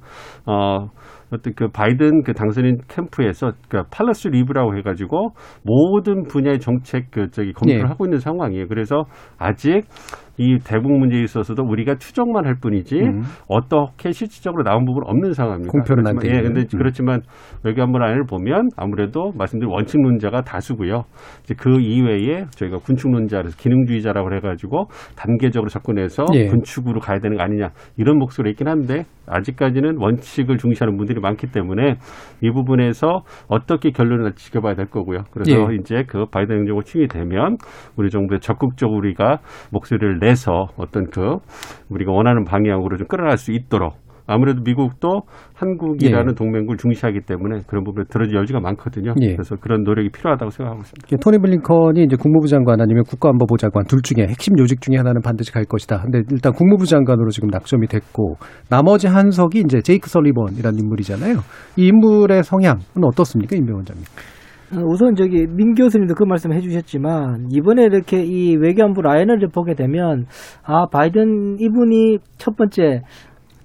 [0.46, 0.90] 어
[1.32, 5.30] 어떤 그 바이든 그 당선인 캠프에서 그 팔러스 리브라고 해가지고
[5.64, 7.88] 모든 분야의 정책 그 저기 검토를 예.
[7.88, 8.68] 하고 있는 상황이에요.
[8.68, 9.06] 그래서
[9.38, 9.84] 아직
[10.38, 13.22] 이 대북 문제에 있어서도 우리가 추정만 할 뿐이지 음.
[13.48, 15.72] 어떻게 실질적으로 나온 부분은 없는 상황입니다.
[15.72, 16.44] 공표는 안 예, 되는.
[16.44, 16.78] 근데 음.
[16.78, 17.22] 그렇지만
[17.64, 21.04] 외교안보 라인을 보면 아무래도 말씀드린 원칙론자가 다수고요.
[21.44, 26.48] 이제 그 이외에 저희가 군축론자 그래서 기능주의자라고 해가지고 단계적으로 접근해서 예.
[26.48, 31.96] 군축으로 가야 되는 거 아니냐 이런 목소리 있긴 한데 아직까지는 원칙을 중시하는 분들이 많기 때문에
[32.42, 35.24] 이 부분에서 어떻게 결론을 지켜봐야 될 거고요.
[35.32, 35.76] 그래서 예.
[35.80, 37.58] 이제 그 바이든 행정부 취임이 되면
[37.98, 39.40] 우리 정부에 적극적으로 우리가
[39.72, 41.38] 목소리를 내서 어떤 그
[41.90, 43.94] 우리가 원하는 방향으로 좀 끌어갈 수 있도록
[44.28, 45.22] 아무래도 미국도
[45.54, 46.36] 한국이라는 예.
[46.36, 49.14] 동맹국을 중시하기 때문에 그런 부분에 들어줄 여지가 많거든요.
[49.22, 49.34] 예.
[49.34, 51.18] 그래서 그런 노력이 필요하다고 생각하고 있습니다.
[51.24, 55.52] 토니 블링컨이 이제 국무부 장관 아니면 국가안보부 장관 둘 중에 핵심 요직 중에 하나는 반드시
[55.52, 56.02] 갈 것이다.
[56.02, 61.36] 근데 일단 국무부 장관으로 지금 낙점이 됐고 나머지 한 석이 이제 제이크 설리번이라는 인물이잖아요.
[61.78, 64.04] 이 인물의 성향은 어떻습니까, 임명 원장님?
[64.74, 70.26] 어, 우선 저기 민 교수님도 그 말씀 해주셨지만 이번에 이렇게 이 외교안보 라인을 보게 되면
[70.64, 73.02] 아 바이든 이분이 첫 번째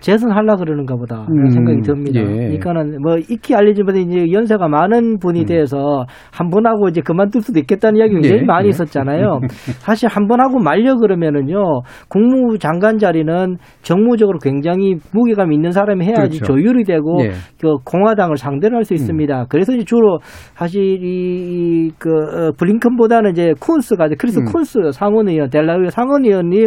[0.00, 2.20] 재선하려 그러는가 보다 음, 생각이 듭니다.
[2.20, 2.24] 예.
[2.24, 5.46] 그러니까는 뭐 익히 알려진 바에 이제 연세가 많은 분이 음.
[5.46, 8.68] 돼서 한 번 하고 이제 그만둘 수도 있겠다는 이야기가 굉장히 예, 많이 예.
[8.70, 9.40] 있었잖아요.
[9.80, 16.40] 사실 한 번 하고 말려 그러면은요 국무부 장관 자리는 정무적으로 굉장히 무게감 있는 사람이 해야지
[16.40, 16.44] 그렇죠.
[16.44, 17.30] 조율이 되고 예.
[17.60, 19.46] 그 공화당을 상대를 할수 있습니다.
[19.48, 20.18] 그래서 이제 주로
[20.54, 24.44] 사실 이, 그, 어, 블링컨보다는 이제 쿤스가, 이제 크리스 음.
[24.46, 26.66] 쿤스 상원의원, 델라웨어 상원의원이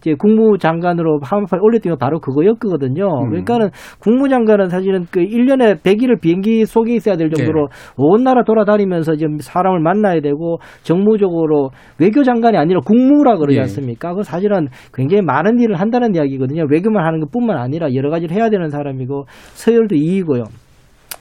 [0.00, 3.06] 이제 국무장관으로 한발 올렸던 게 바로 그거였거든요.
[3.06, 3.28] 음.
[3.28, 3.68] 그러니까는
[4.00, 9.80] 국무장관은 사실은 그 1년에 100일을 비행기 속에 있어야 될 정도로 온 나라 돌아다니면서 지금 사람을
[9.80, 13.60] 만나야 되고 정무적으로 외교장관이 아니라 국무라 그러지 예.
[13.62, 14.14] 않습니까?
[14.14, 16.64] 그 사실은 굉장히 많은 일을 한다는 이야기거든요.
[16.70, 20.44] 외교만 하는 것 뿐만 아니라 여러 가지를 해야 되는 사람이고 서열도 이이고요.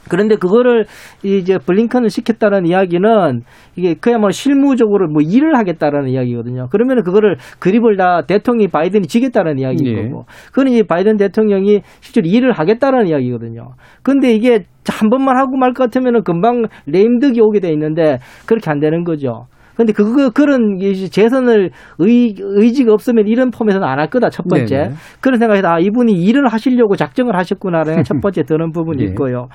[0.09, 0.85] 그런데 그거를
[1.23, 3.41] 이제 블링컨을 시켰다는 이야기는
[3.75, 6.67] 이게 그야말로 실무적으로 뭐 일을 하겠다라는 이야기거든요.
[6.71, 10.03] 그러면은 그거를 그립을 다 대통령이 바이든이 지겠다는 이야기인 예.
[10.03, 10.25] 거고.
[10.47, 13.73] 그건 이제 바이든 대통령이 실제로 일을 하겠다라는 이야기거든요.
[14.03, 18.17] 근데 이게 한 번만 하고 말 것 같으면은 금방 레임덕이 오게 돼 있는데
[18.47, 19.45] 그렇게 안 되는 거죠.
[19.79, 24.75] 근데 그거 그런 이제 재선을 의, 의지가 없으면 이런 폼에서는 안 할 거다 첫 번째
[24.77, 24.89] 네네.
[25.21, 29.07] 그런 생각에서 아 이분이 일을 하시려고 작정을 하셨구나라는 첫 번째 드는 부분이 예.
[29.07, 29.47] 있고요.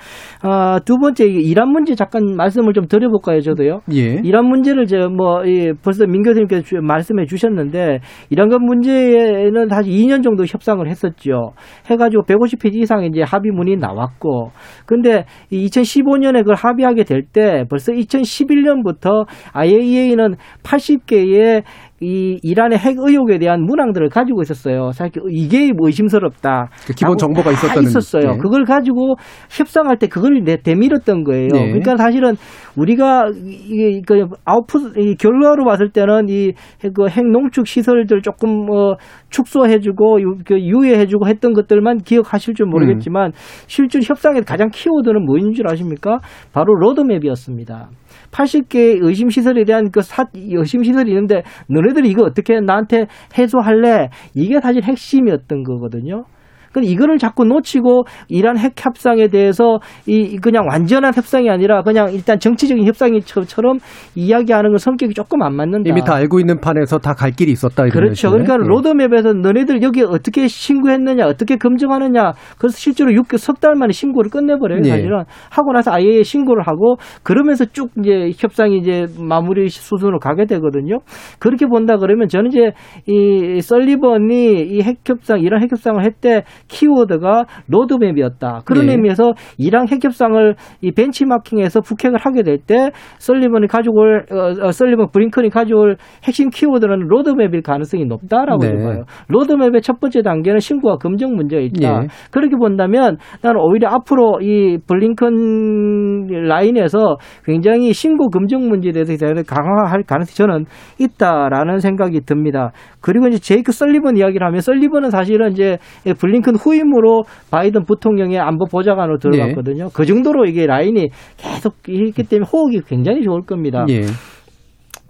[0.42, 3.80] 아, 두 번째 이 이란 문제 잠깐 말씀을 좀 드려볼까요, 저도요.
[3.92, 4.20] 예.
[4.24, 5.42] 이란 문제를 저뭐
[5.82, 7.98] 벌써 민 교수님께서 주- 말씀해 주셨는데
[8.30, 11.52] 이런 것 문제에는 사실 2년 정도 협상을 했었죠.
[11.90, 14.52] 해가지고 150페이지 이상의 이제 합의문이 나왔고,
[14.86, 21.62] 근데 2015년에 그걸 합의하게 될 때 벌써 2011년부터 IAEA 는 80개의
[22.00, 24.90] 이 이란의 핵 의혹에 대한 문항들을 가지고 있었어요.
[24.92, 26.68] 사실 이게 뭐 의심스럽다.
[26.86, 28.32] 그 기본 정보가 다 있었다는 있었어요.
[28.34, 28.36] 예.
[28.36, 29.14] 그걸 가지고
[29.48, 31.48] 협상할 때 그걸 내, 내밀었던 거예요.
[31.52, 31.66] 네.
[31.68, 32.34] 그러니까 사실은
[32.76, 38.96] 우리가 이게 그 아웃풋 이 결과로 봤을 때는 이그 핵 농축 시설들 조금 뭐
[39.30, 43.30] 축소해주고 유, 그 유예해주고 했던 것들만 기억하실 줄 모르겠지만
[43.66, 46.18] 실제 협상의 가장 키워드는 뭐인 줄 아십니까?
[46.52, 47.88] 바로 로드맵이었습니다.
[48.30, 51.42] 80개 의심 시설에 대한 그 사, 의심 시설이 있는데
[51.84, 54.08] 너네들이 이거 어떻게 나한테 해소할래?
[54.34, 56.24] 이게 사실 핵심이었던 거거든요.
[56.74, 62.38] 근데 이거를 자꾸 놓치고 이란 핵 협상에 대해서 이 그냥 완전한 협상이 아니라 그냥 일단
[62.38, 63.78] 정치적인 협상이처럼
[64.16, 65.88] 이야기하는 건 성격이 조금 안 맞는다.
[65.88, 67.84] 이미 다 알고 있는 판에서 다 갈 길이 있었다.
[67.84, 68.28] 이런 그렇죠.
[68.30, 68.44] 말씀이네.
[68.44, 68.68] 그러니까 예.
[68.68, 72.32] 로드맵에서 너네들 여기 어떻게 신고했느냐, 어떻게 검증하느냐.
[72.58, 74.80] 그래서 실제로 6개 석 달 만에 신고를 끝내버려요.
[74.84, 74.88] 예.
[74.90, 80.98] 사실은 하고 나서 아예 신고를 하고 그러면서 쭉 이제 협상이 이제 마무리 수순으로 가게 되거든요.
[81.38, 82.72] 그렇게 본다 그러면 저는 이제
[83.06, 88.62] 이 설리번이 이 핵협상, 이란 핵협상을 할 때 키워드가 로드맵이었다.
[88.64, 88.92] 그런 예.
[88.92, 95.50] 의미에서 이란 핵협상을 이 벤치마킹에서 북핵을 하게 될 때 설리번이 가져올 어, 어, 설리번 블링컨이
[95.50, 98.72] 가져올 핵심 키워드는 로드맵일 가능성이 높다라고 네.
[98.72, 99.04] 봐요.
[99.28, 102.02] 로드맵의 첫 번째 단계는 신고와 검증 문제가 있다.
[102.04, 102.08] 예.
[102.30, 109.14] 그렇게 본다면 나는 오히려 앞으로 이 블링컨 라인에서 굉장히 신고 검증 문제에 대해서
[109.46, 110.64] 강화할 가능성이 저는
[110.98, 112.72] 있다라는 생각이 듭니다.
[113.00, 115.78] 그리고 이제 제이크 설리번 이야기를 하면 설리번은 사실은 이제
[116.18, 119.88] 블링컨 후임으로 바이든 부통령의 안보 보좌관으로 들어갔거든요.
[119.92, 123.84] 그 정도로 이게 라인이 계속 있기 때문에 호흡이 굉장히 좋을 겁니다.
[123.88, 124.02] 예.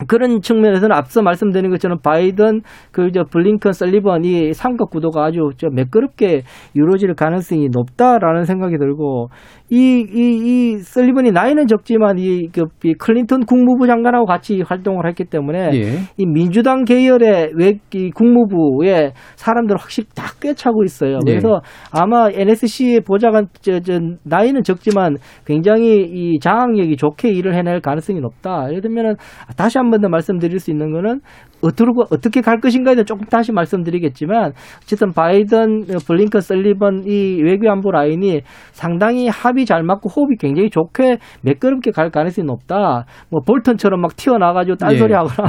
[0.08, 6.42] 그런 측면에서는 앞서 말씀드린 것처럼 바이든 그저 블링컨 설리번 이 삼각 구도가 아주 저 매끄럽게
[6.74, 9.28] 이루어질 가능성이 높다라는 생각이 들고
[9.70, 15.70] 이 이이 설리번이 나이는 적지만 이, 그, 이 클린턴 국무부 장관하고 같이 활동을 했기 때문에
[15.72, 15.82] 예.
[16.18, 21.18] 이 민주당 계열의 외, 이 국무부에 사람들 확실히 다 꿰차고 있어요.
[21.26, 21.30] 예.
[21.30, 28.20] 그래서 아마 NSC의 보좌관 저, 저 나이는 적지만 굉장히 이 장악력이 좋게 일을 해낼 가능성이
[28.20, 28.66] 높다.
[28.68, 29.14] 예를 들면은
[29.56, 31.20] 다시 한번 더 말씀드릴 수 있는 거는
[31.64, 38.42] 어떻게 어떻게 갈 것인가에 대해 조금 다시 말씀드리겠지만 어쨌든 바이든 블링컨 설리번 이 외교안보 라인이
[38.72, 43.04] 상당히 합이 잘 맞고 호흡이 굉장히 좋게 매끄럽게 갈 가능성이 높다.
[43.30, 45.16] 뭐 볼턴처럼 막 튀어나가지고 딴소리 예.
[45.16, 45.48] 하거나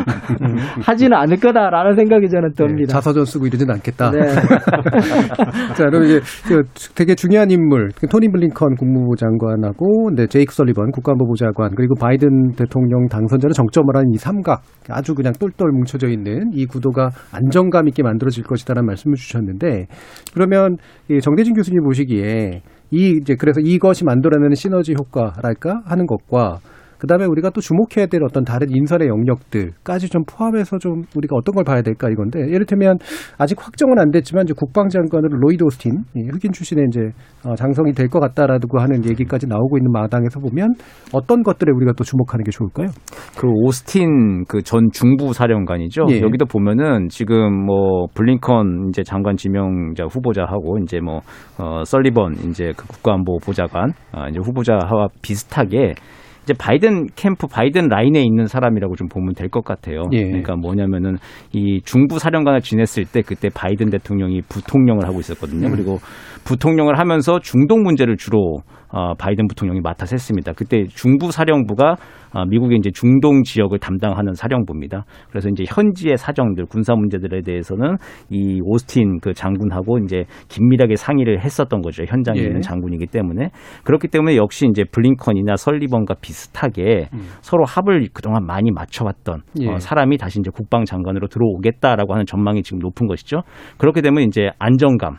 [0.82, 2.92] 하지는 않을 거다라는 생각이 저는 네, 듭니다.
[2.94, 4.10] 자서전 쓰고 이러진 않겠다.
[4.10, 4.20] 네.
[5.76, 6.62] 자, 그럼 이제 그
[6.94, 13.06] 되게 중요한 인물, 토니 블링컨 국무부 장관하고 네, 제이크 설리번 국가안보부 장관 그리고 바이든 대통령
[13.08, 18.44] 당선자를 정점을 한 이 삼각 아주 그냥 똘똘 뭉쳐져 있는 이 구도가 안정감 있게 만들어질
[18.44, 19.86] 것이다라는 말씀을 주셨는데
[20.34, 20.76] 그러면
[21.10, 26.58] 이 정대진 교수님 보시기에 이 이제 그래서 이것이 만들어내는 시너지 효과랄까 하는 것과
[26.98, 31.64] 그다음에 우리가 또 주목해야 될 어떤 다른 인선의 영역들까지 좀 포함해서 좀 우리가 어떤 걸
[31.64, 32.98] 봐야 될까 이건데 예를들면
[33.38, 37.00] 아직 확정은 안 됐지만 이제 국방장관으로 로이드 오스틴 이 흑인 출신의 이제
[37.44, 40.68] 어, 장성이 될 것 같다라고 하는 얘기까지 나오고 있는 마당에서 보면
[41.12, 42.86] 어떤 것들에 우리가 또 주목하는 게 좋을까요?
[43.38, 46.06] 그 오스틴 그 전 중부 사령관이죠.
[46.10, 46.20] 예.
[46.20, 51.20] 여기도 보면은 지금 뭐 블링컨 이제 장관 지명자 후보자하고 이제 뭐
[51.58, 55.94] 어, 설리번 이제 그 국가안보 보좌관 아, 이제 후보자와 비슷하게
[56.46, 60.02] 이제 바이든 캠프 바이든 라인에 있는 사람이라고 좀 보면 될 것 같아요.
[60.12, 60.24] 예.
[60.24, 61.16] 그러니까 뭐냐면은
[61.52, 65.66] 이 중부 사령관을 지냈을 때 그때 바이든 대통령이 부통령을 하고 있었거든요.
[65.68, 65.72] 음.
[65.72, 65.98] 그리고
[66.46, 70.52] 부통령을 하면서 중동 문제를 주로 어, 바이든 부통령이 맡아서 했습니다.
[70.52, 71.96] 그때 중부 사령부가
[72.32, 75.04] 어, 미국의 이제 중동 지역을 담당하는 사령부입니다.
[75.28, 77.96] 그래서 이제 현지의 사정들, 군사 문제들에 대해서는
[78.30, 82.04] 이 오스틴 그 장군하고 이제 긴밀하게 상의를 했었던 거죠.
[82.04, 82.44] 현장에 예.
[82.44, 83.50] 있는 장군이기 때문에
[83.84, 87.08] 그렇기 때문에 역시 이제 블링컨이나 설리번과 비슷하게
[87.40, 89.68] 서로 합을 그동안 많이 맞춰왔던 예.
[89.68, 93.40] 어, 사람이 다시 이제 국방장관으로 들어오겠다라고 하는 전망이 지금 높은 것이죠.
[93.78, 95.16] 그렇게 되면 이제 안정감.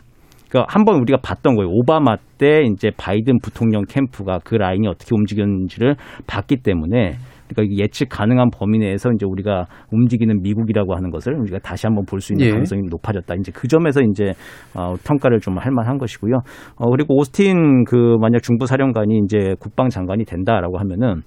[0.48, 1.68] 그러니까 한 번 우리가 봤던 거예요.
[1.70, 7.16] 오바마 때 이제 바이든 부통령 캠프가 그 라인이 어떻게 움직였는지를 봤기 때문에
[7.48, 12.20] 그러니까 예측 가능한 범위 내에서 이제 우리가 움직이는 미국이라고 하는 것을 우리가 다시 한번 볼
[12.20, 12.50] 수 있는 예.
[12.50, 13.34] 가능성이 높아졌다.
[13.36, 14.32] 이제 그 점에서 이제
[14.74, 16.34] 어, 평가를 좀 할 만한 것이고요.
[16.76, 21.22] 어, 그리고 오스틴 그 만약 중부 사령관이 이제 국방장관이 된다라고 하면은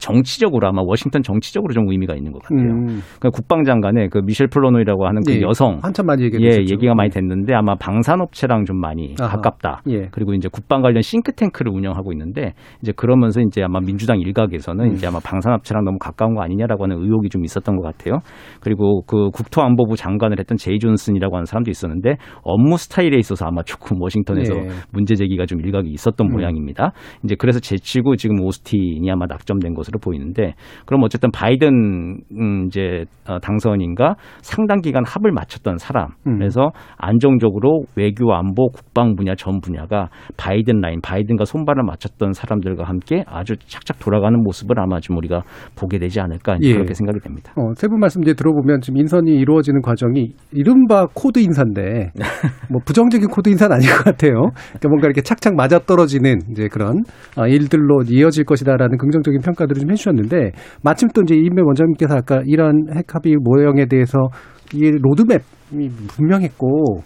[0.00, 2.60] 정치적으로 아마 워싱턴 정치적으로 좀 의미가 있는 것 같아요.
[2.60, 2.86] 음.
[3.18, 6.58] 그러니까 국방장관의 그 미셸 플로노이라고 하는 그 예, 여성 한참 많이 얘기가 예.
[6.60, 9.36] 얘기가 많이 됐는데 아마 방산업체랑 좀 많이 아하.
[9.36, 9.82] 가깝다.
[9.88, 10.08] 예.
[10.10, 14.92] 그리고 이제 국방 관련 싱크탱크를 운영하고 있는데 이제 그러면서 이제 아마 민주당 일각에서는 음.
[14.92, 18.18] 이제 아마 방산업체랑 너무 가까운 거 아니냐라고 하는 의혹이 좀 있었던 것 같아요.
[18.60, 24.00] 그리고 그 국토안보부 장관을 했던 제이 존슨이라고 하는 사람도 있었는데 업무 스타일에 있어서 아마 조금
[24.00, 24.68] 워싱턴에서 예.
[24.92, 26.32] 문제 제기가 좀 일각이 있었던 음.
[26.32, 26.92] 모양입니다.
[27.24, 33.04] 이제 그래서 제치고 지금 오스틴이 아마 낙점된 것 으로 보이는데 그럼 어쨌든 바이든 음 이제
[33.28, 36.08] 어, 당선인과 상당 기간 합을 맞췄던 사람.
[36.26, 36.38] 음.
[36.38, 43.24] 그래서 안정적으로 외교 안보 국방 분야 전 분야가 바이든 라인 바이든과 손발을 맞췄던 사람들과 함께
[43.26, 45.42] 아주 착착 돌아가는 모습을 아마 좀 우리가
[45.76, 46.72] 보게 되지 않을까 예.
[46.72, 47.52] 그렇게 생각이 됩니다.
[47.56, 52.12] 어, 세분 말씀 이제 들어보면 지금 인선이 이루어지는 과정이 이른바 코드 인사인데
[52.70, 54.32] 뭐 부정적인 코드 인사는 아닌 것 같아요.
[54.32, 57.02] 그러니까 뭔가 이렇게 착착 맞아 떨어지는 이제 그런
[57.36, 62.40] 아, 일들로 이어질 것이다라는 긍정적인 평가들 을 좀 해주셨는데 마침 또 이제 임배 원장님께서 아까
[62.46, 64.28] 이런 핵합의 모형에 대해서
[64.74, 67.02] 이 로드맵이 분명했고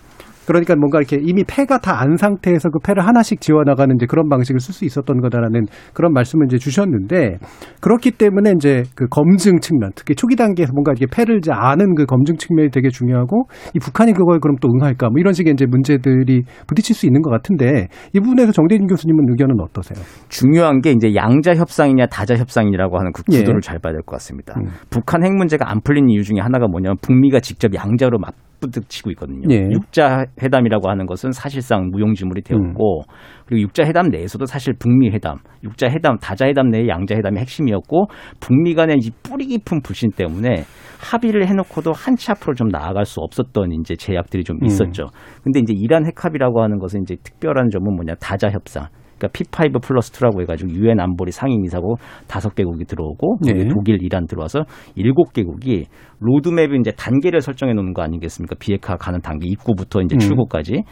[0.51, 4.59] 그러니까 뭔가 이렇게 이미 패가 다 안 상태에서 그 패를 하나씩 지워나가는 이제 그런 방식을
[4.61, 7.37] 쓸 수 있었던 거다라는 그런 말씀을 이제 주셨는데
[7.81, 12.07] 그렇기 때문에 이제 그 검증 측면 특히 초기 단계에서 뭔가 이렇게 패를 이제 아는 그
[12.07, 16.43] 검증 측면이 되게 중요하고 이 북한이 그걸 그럼 또 응할까 뭐 이런 식의 이제 문제들이
[16.67, 20.03] 부딪힐 수 있는 것 같은데 이 부분에서 정대진 교수님은 의견은 어떠세요?
[20.31, 23.61] 중요한 게 이제 양자 협상이냐 다자 협상이라고 하는 그 구도를 예.
[23.61, 24.55] 잘 봐야 될 것 같습니다.
[24.59, 24.71] 음.
[24.89, 29.49] 북한 핵 문제가 안 풀린 이유 중에 하나가 뭐냐면 북미가 직접 양자로 맞 부딪히고 있거든요.
[29.51, 29.69] 예.
[29.71, 33.03] 육자 회담이라고 하는 것은 사실상 무용지물이 되었고
[33.47, 38.07] 그리고 육자 회담 내에서도 사실 북미 회담, 육자 회담, 다자 회담 내의 양자 회담이 핵심이었고
[38.39, 40.65] 북미 간의 이 뿌리 깊은 불신 때문에
[41.01, 44.67] 합의를 해놓고도 한 치 앞으로 좀 나아갈 수 없었던 이제 제약들이 좀 음.
[44.67, 45.07] 있었죠.
[45.43, 48.87] 근데 이제 이란 핵합의라고 하는 것은 이제 특별한 점은 뭐냐 다자 협상.
[49.21, 53.69] 그러니까 P5 플러스 2라고 해가지고 유엔 안보리 상임이사고 다섯 개국이 들어오고 예.
[53.69, 55.85] 독일, 이란 들어와서 일곱 개국이
[56.21, 58.57] 로드맵이 이제 단계를 설정해 놓는 거 아니겠습니까?
[58.59, 60.19] 비핵화 가는 단계 입구부터 이제 음.
[60.19, 60.83] 출구까지.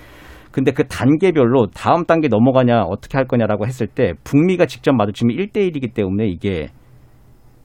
[0.50, 5.94] 근데 그 단계별로 다음 단계 넘어가냐 어떻게 할 거냐라고 했을 때 북미가 직접 마주치면 1대1이기
[5.94, 6.68] 때문에 이게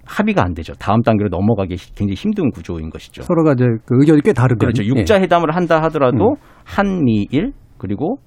[0.05, 0.73] 합의가 안 되죠.
[0.73, 3.21] 다음 단계로 넘어가기 굉장히 힘든 구조인 것이죠.
[3.21, 4.73] 서로가 이제 그 의견이 꽤 다르거든요.
[4.73, 4.83] 그렇죠.
[4.83, 4.87] 예.
[4.87, 6.35] 육자 회담을 한다 하더라도 음.
[6.65, 8.17] 한미일 그리고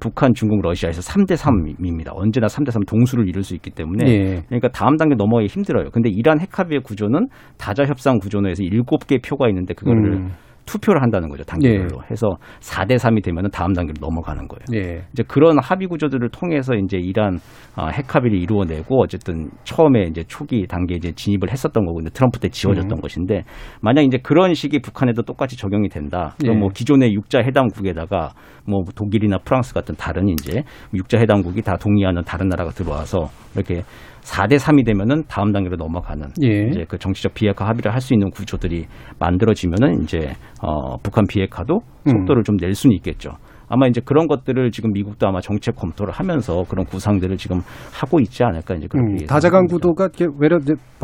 [0.00, 2.10] 북한, 중국, 러시아에서 3대 3입니다.
[2.14, 4.42] 언제나 3대 3 동수를 이룰 수 있기 때문에 예.
[4.48, 5.90] 그러니까 다음 단계 넘어가기 힘들어요.
[5.90, 10.30] 근데 이란 핵합의의 구조는 다자 협상 구조내에서 7개 표가 있는데 그거를 음.
[10.70, 11.42] 투표를 한다는 거죠.
[11.42, 12.02] 단계별로.
[12.10, 14.64] 해서 4대 3이 되면 다음 단계로 넘어가는 거예요.
[14.74, 15.02] 예.
[15.12, 17.38] 이제 그런 합의 구조들을 통해서 이제 이란
[17.76, 22.38] 어, 핵 합의를 이루어내고 어쨌든 처음에 이제 초기 단계에 이제 진입을 했었던 거고 이제 트럼프
[22.38, 23.00] 때 지워졌던 음.
[23.00, 23.42] 것인데
[23.80, 26.34] 만약 이제 그런 식이 북한에도 똑같이 적용이 된다.
[26.40, 26.60] 그럼 예.
[26.60, 28.30] 뭐 기존의 육자 해당국에다가
[28.64, 30.62] 뭐 독일이나 프랑스 같은 다른 이제
[30.94, 33.82] 육자 해당국이 다 동의하는 다른 나라가 들어와서 이렇게
[34.22, 36.68] 4대 3이 되면은 다음 단계로 넘어가는 예.
[36.68, 38.86] 이제 그 정치적 비핵화 합의를 할 수 있는 구조들이
[39.18, 42.10] 만들어지면은 이제 어 북한 비핵화도 음.
[42.10, 43.32] 속도를 좀낼 수는 있겠죠.
[43.68, 47.60] 아마 이제 그런 것들을 지금 미국도 아마 정책 검토를 하면서 그런 구상들을 지금
[47.92, 49.26] 하고 있지 않을까 이제 그렇게 음.
[49.26, 50.58] 다자간 구도가 이렇게 외려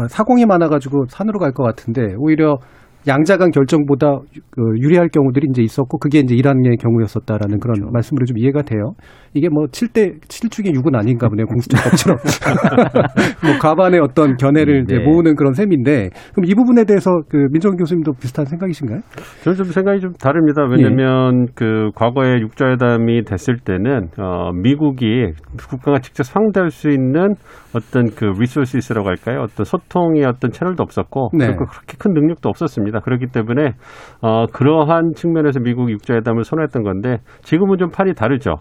[0.08, 2.56] 사공이 많아가지고 산으로 갈 것 같은데 오히려
[3.06, 4.18] 양자간 결정보다
[4.50, 7.92] 그 유리할 경우들이 이제 있었고 그게 이제 이란의 경우였었다라는 그런 그렇죠.
[7.92, 8.94] 말씀으로 좀 이해가 돼요.
[9.34, 11.46] 이게 뭐 7대 7 중에 6은 아닌가 보네요.
[11.46, 12.18] 공수처법처럼.
[13.44, 14.98] 뭐 과반의 어떤 견해를 네.
[15.04, 19.00] 모으는 그런 셈인데 그럼 이 부분에 대해서 그 민정 교수님도 비슷한 생각이신가요?
[19.44, 20.62] 저는 좀 생각이 좀 다릅니다.
[20.64, 25.32] 왜냐하면 그 과거에 육자회담이 됐을 때는 어, 미국이
[25.68, 27.34] 국가가 직접 상대할 수 있는
[27.74, 29.42] 어떤 그 resources라고 할까요?
[29.42, 31.48] 어떤 소통의 어떤 채널도 없었고 네.
[31.48, 32.95] 그렇게 큰 능력도 없었습니다.
[33.00, 33.72] 그렇기 때문에
[34.22, 38.56] 어, 그러한 측면에서 미국 육자회담을 선호했던 건데 지금은 좀 판이 다르죠.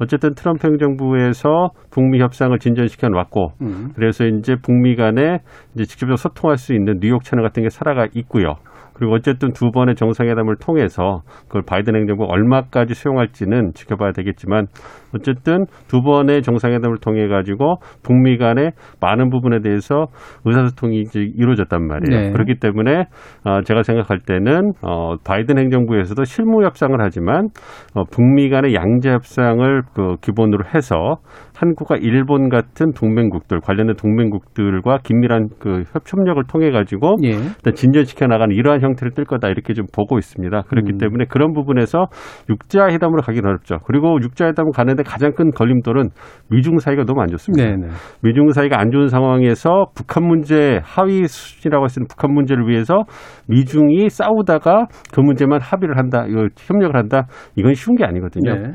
[0.00, 3.90] 어쨌든 트럼프 행정부에서 북미 협상을 진전시켜 놨고 음.
[3.94, 5.40] 그래서 이제 북미 간에
[5.74, 8.54] 이제 직접적으로 소통할 수 있는 뉴욕 채널 같은 게 살아 있고요.
[9.00, 14.66] 그리고 어쨌든 두 번의 정상회담을 통해서 그걸 바이든 행정부가 얼마까지 수용할지는 지켜봐야 되겠지만
[15.14, 20.06] 어쨌든 두 번의 정상회담을 통해 가지고 북미 간의 많은 부분에 대해서
[20.44, 22.20] 의사소통이 이제 이루어졌단 말이에요.
[22.20, 22.32] 네.
[22.32, 23.04] 그렇기 때문에
[23.44, 27.48] 어, 제가 생각할 때는 어, 바이든 행정부에서도 실무 협상을 하지만
[27.94, 31.16] 어, 북미 간의 양자 협상을 그 기본으로 해서
[31.56, 37.30] 한국과 일본 같은 동맹국들 관련된 동맹국들과 긴밀한 그 협- 협력을 통해 가지고 예.
[37.30, 40.62] 일단 진전시켜 나가는 이러한 형태를 뜰 거다 이렇게 좀 보고 있습니다.
[40.68, 40.98] 그렇기 음.
[40.98, 42.06] 때문에 그런 부분에서
[42.48, 43.78] 육자 회담으로 가기는 어렵죠.
[43.84, 46.10] 그리고 육자 회담을 가는데 가장 큰 걸림돌은
[46.50, 47.64] 미중 사이가 너무 안 좋습니다.
[47.64, 47.88] 네, 네.
[48.22, 53.04] 미중 사이가 안 좋은 상황에서 북한 문제 하위 수준이라고 할 수 있는 북한 문제를 위해서
[53.48, 58.54] 미중이 싸우다가 그 문제만 합의를 한다, 이거 협력을 한다, 이건 쉬운 게 아니거든요.
[58.54, 58.74] 네.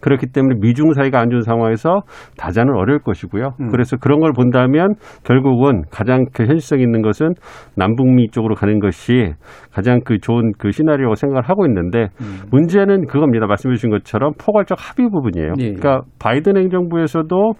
[0.00, 2.00] 그렇기 때문에 미중 사이가 안 좋은 상황에서
[2.36, 3.54] 다자는 어려울 것이고요.
[3.60, 3.68] 음.
[3.70, 7.34] 그래서 그런 걸 본다면 결국은 가장 그 현실성 있는 것은
[7.76, 9.32] 남북미 쪽으로 가는 것이
[9.72, 12.48] 가장 그 좋은 그 시나리오라고 생각을 하고 있는데 음.
[12.50, 13.46] 문제는 그겁니다.
[13.46, 15.52] 말씀해 주신 것처럼 포괄적 합의 부분이에요.
[15.58, 15.74] 예.
[15.74, 17.52] 그러니까 바이든 행정부에서도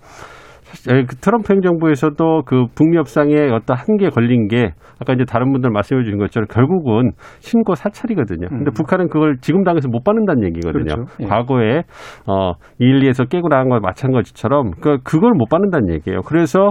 [0.88, 5.70] 에, 그 트럼프 행정부에서도 그 북미 협상에 어떤 한계에 걸린 게 아까 이제 다른 분들
[5.70, 8.48] 말씀해 주신 것처럼 결국은 신고 사찰이거든요.
[8.48, 8.72] 근데 음.
[8.72, 10.84] 북한은 그걸 지금 당에서 못 받는다는 얘기거든요.
[10.84, 11.04] 그렇죠.
[11.20, 11.24] 예.
[11.26, 11.82] 과거에
[12.26, 16.20] 어 일리에서 깨고 나간 거와 마찬가지처럼 그 그걸 못 받는다는 얘기예요.
[16.22, 16.70] 그래서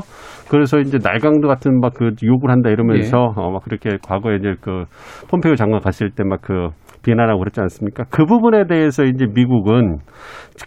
[0.50, 3.42] 그래서 이제 날강도 같은 막 그 욕을 한다 이러면서 예.
[3.42, 4.86] 어막 그렇게 과거에 이제 그
[5.30, 6.70] 폼페이오 장관 갔을 때 막그
[7.04, 8.04] 비난하고 그랬지 않습니까?
[8.10, 10.00] 그 부분에 대해서 이제 미국은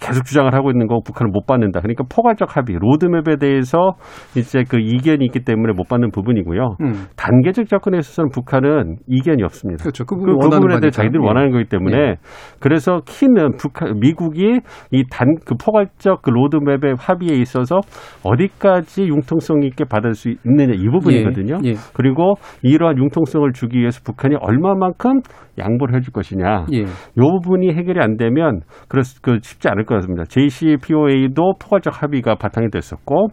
[0.00, 1.80] 계속 주장을 하고 있는 거고 북한은 못 받는다.
[1.80, 3.92] 그러니까 포괄적 합의, 로드맵에 대해서
[4.36, 6.76] 이제 그 이견이 있기 때문에 못 받는 부분이고요.
[6.80, 6.92] 음.
[7.16, 9.82] 단계적 접근에 있어서는 북한은 이견이 없습니다.
[9.82, 10.04] 그렇죠.
[10.04, 10.90] 그 그, 부분 그 부분에 대해.
[10.90, 11.26] 자기들이 예.
[11.26, 12.14] 원하는 거기 때문에 예.
[12.60, 14.60] 그래서 키는 북한 미국이
[14.92, 17.80] 이 단 그 포괄적 그 로드맵의 합의에 있어서
[18.24, 21.58] 어디까지 융통성 있게 받을 수 있느냐 이 부분이거든요.
[21.64, 21.70] 예.
[21.70, 21.74] 예.
[21.94, 25.20] 그리고 이러한 융통성을 주기 위해서 북한이 얼마만큼
[25.58, 26.66] 양보를 해줄 것 이냐.
[26.72, 26.78] 예.
[26.82, 30.24] 이 부분이 해결이 안 되면 그렇 그 쉽지 않을 것 같습니다.
[30.24, 33.28] JCPOA도 포괄적 합의가 바탕이 됐었고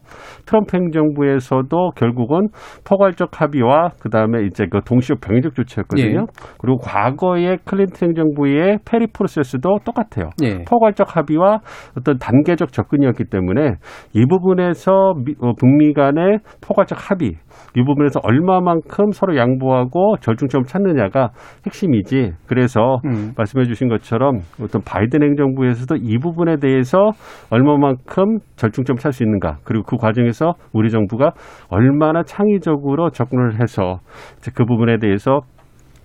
[0.46, 2.48] 트럼프 행정부에서도 결국은
[2.88, 6.22] 포괄적 합의와 그 다음에 이제 그 동시에 병행적 조치였거든요.
[6.22, 6.26] 예.
[6.60, 10.30] 그리고 과거의 클린턴 행정부의 페리 프로세스도 똑같아요.
[10.44, 10.64] 예.
[10.66, 11.60] 포괄적 합의와
[11.98, 13.76] 어떤 단계적 접근이었기 때문에
[14.14, 17.34] 이 부분에서 미- 어, 북미 간의 포괄적 합의
[17.76, 21.30] 이 부분에서 얼마만큼 서로 양보하고 절충점을 찾느냐가
[21.66, 22.34] 핵심이지.
[22.48, 23.34] 그래서 음.
[23.38, 27.12] 말씀해 주신 것처럼 어떤 바이든 행정부에서도 이 부분에 대해서
[27.50, 29.58] 얼마만큼 절충점을 찾을 수 있는가.
[29.64, 31.32] 그리고 그 과정에서 우리 정부가
[31.70, 34.00] 얼마나 창의적으로 접근을 해서
[34.38, 35.42] 이제 그 부분에 대해서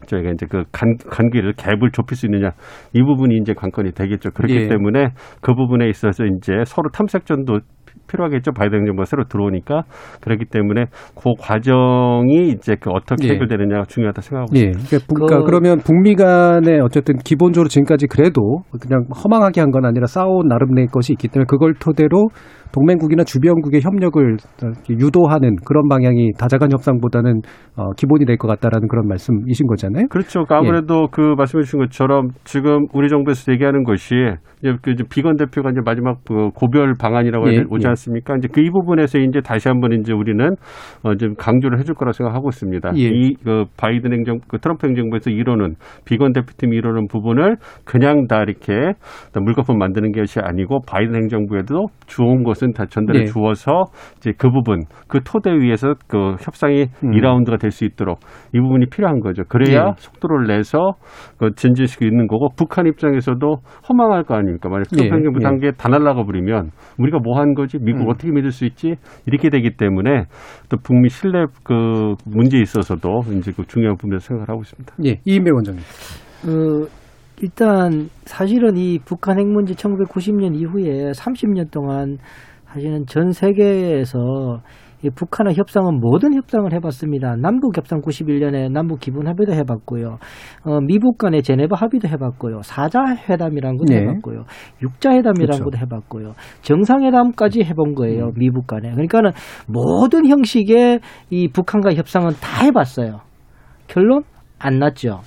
[0.07, 2.51] 저희가 이제 그 간, 관계를 갭을 좁힐 수 있느냐
[2.93, 4.31] 이 부분이 이제 관건이 되겠죠.
[4.31, 4.69] 그렇기 예.
[4.69, 5.09] 때문에
[5.41, 7.61] 그 부분에 있어서 이제 서로 탐색전도
[8.09, 8.53] 필요하겠죠.
[8.53, 9.83] 바이든 행정부가 새로 들어오니까
[10.21, 13.33] 그렇기 때문에 그 과정이 이제 그 어떻게 예.
[13.35, 14.71] 해결되느냐가 중요하다 생각하고 예.
[14.71, 14.89] 있습니다.
[14.89, 20.07] 그러니까, 북- 그- 그러면 북미 간에 어쨌든 기본적으로 지금까지 그래도 그냥 허망하게 한 건 아니라
[20.07, 22.29] 싸운 나름의 것이 있기 때문에 그걸 토대로
[22.73, 24.37] 동맹국이나 주변국의 협력을
[24.91, 27.41] 유도하는 그런 방향이 다자간 협상보다는
[27.77, 30.07] 어, 기본이 될 것 같다라는 그런 말씀이신 거잖아요.
[30.11, 30.45] 그렇죠.
[30.45, 34.15] 그러니까 아무래도 그 말씀해 주신 것처럼 지금 우리 정부에서 얘기하는 것이
[34.65, 37.89] 이제 그 이제 비건 대표가 이제 마지막 그 고별 방안이라고 예, 오지 예.
[37.91, 38.35] 않습니까?
[38.37, 40.57] 이제 그 이 부분에서 이제 다시 한번 이제 우리는
[41.03, 42.93] 어, 좀 강조를 해줄 거라 생각하고 있습니다.
[42.97, 43.03] 예.
[43.03, 45.75] 이그 바이든 행정, 그 트럼프 행정부에서 이루는
[46.07, 48.95] 비건 대표팀이 이루는 부분을 그냥 다 이렇게
[49.39, 53.25] 물거품 만드는 것이 아니고 바이든 행정부에도 좋은 것은 다 전달해 예.
[53.27, 53.85] 주어서
[54.17, 57.13] 이제 그 부분 그 토대 위에서 그 협상이 음.
[57.13, 58.21] 이 2라운드가 될 수 있도록
[58.55, 59.43] 이 부분이 필요한 거죠.
[59.49, 59.93] 그래야 예.
[59.97, 60.93] 속도를 내서
[61.39, 63.57] 그 진진시키고 있는 거고 북한 입장에서도
[63.89, 64.54] 허망할 거 아닙니까?
[64.63, 65.45] 만약 예, 트럼프 행정부 예.
[65.45, 67.79] 단계에 다 날라가 버리면 우리가 뭐 한 거지?
[67.79, 68.09] 미국 음.
[68.11, 68.95] 어떻게 믿을 수 있지?
[69.27, 70.25] 이렇게 되기 때문에
[70.69, 74.95] 또 북미 신뢰 그 문제에 있어서도 이제 그 중요한 부분을 생각을 하고 있습니다.
[75.05, 75.21] 예.
[75.25, 75.83] 이인배 원장님.
[76.47, 76.87] 어,
[77.43, 82.19] 일단 사실은 이 북한 핵 문제 1990년 이후에 30년 동안
[82.67, 87.37] 사실은 전 세계에서 이 북한의 협상은 모든 협상을 해봤습니다.
[87.37, 90.19] 남북 협상 91년에 남북 기본 합의도 해봤고요.
[90.65, 92.63] 어, 미북 간의 제네바 합의도 해봤고요.
[92.63, 94.03] 사자 회담이라는 것도 네.
[94.03, 94.45] 해봤고요.
[94.83, 95.65] 육자 회담이라는 그렇죠.
[95.65, 96.33] 것도 해봤고요.
[96.63, 98.31] 정상회담까지 해본 거예요.
[98.37, 98.91] 미북 간에.
[98.91, 99.31] 그러니까는
[99.69, 103.21] 모든 형식의 이 북한과 협상은 다 해봤어요.
[103.87, 104.23] 결론
[104.59, 105.21] 안 났죠.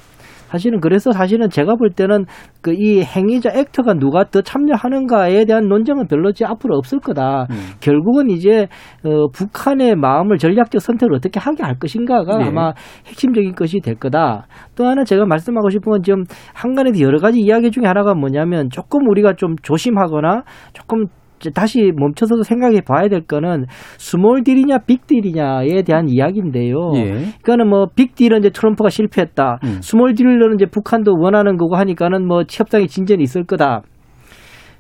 [0.48, 2.26] 사실은 그래서 사실은 제가 볼 때는
[2.62, 7.48] 그 이 행위자 액터가 누가 더 참여하는가에 대한 논쟁은 별로 이제 앞으로 없을 거다.
[7.80, 8.68] 결국은 이제
[9.04, 12.46] 어, 북한의 마음을 전략적 선택을 어떻게 하게 할 것인가가 네.
[12.46, 12.74] 아마
[13.08, 14.46] 핵심적인 것이 될 거다.
[14.76, 19.08] 또 하나 제가 말씀하고 싶은 건 지금 항간에도 여러 가지 이야기 중에 하나가 뭐냐면 조금
[19.10, 21.06] 우리가 좀 조심하거나 조금
[21.54, 23.66] 다시 멈춰서도 생각해 봐야 될 거는
[23.98, 26.92] 스몰 딜이냐 빅 딜이냐에 대한 이야기인데요.
[26.96, 27.04] 예.
[27.42, 29.60] 그러니까는 뭐 빅 딜은 이제 트럼프가 실패했다.
[29.64, 29.80] 음.
[29.82, 33.82] 스몰 딜은 이제 북한도 원하는 거고 하니까는 뭐 협상의 진전이 있을 거다.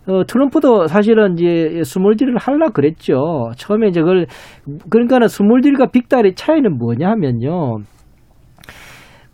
[0.08, 3.52] 어, 트럼프도 사실은 이제 스몰 딜을 하려 그랬죠.
[3.58, 4.26] 처음에 이제 그걸
[4.90, 7.80] 그러니까는 스몰 딜과 빅 딜의 차이는 뭐냐 하면요.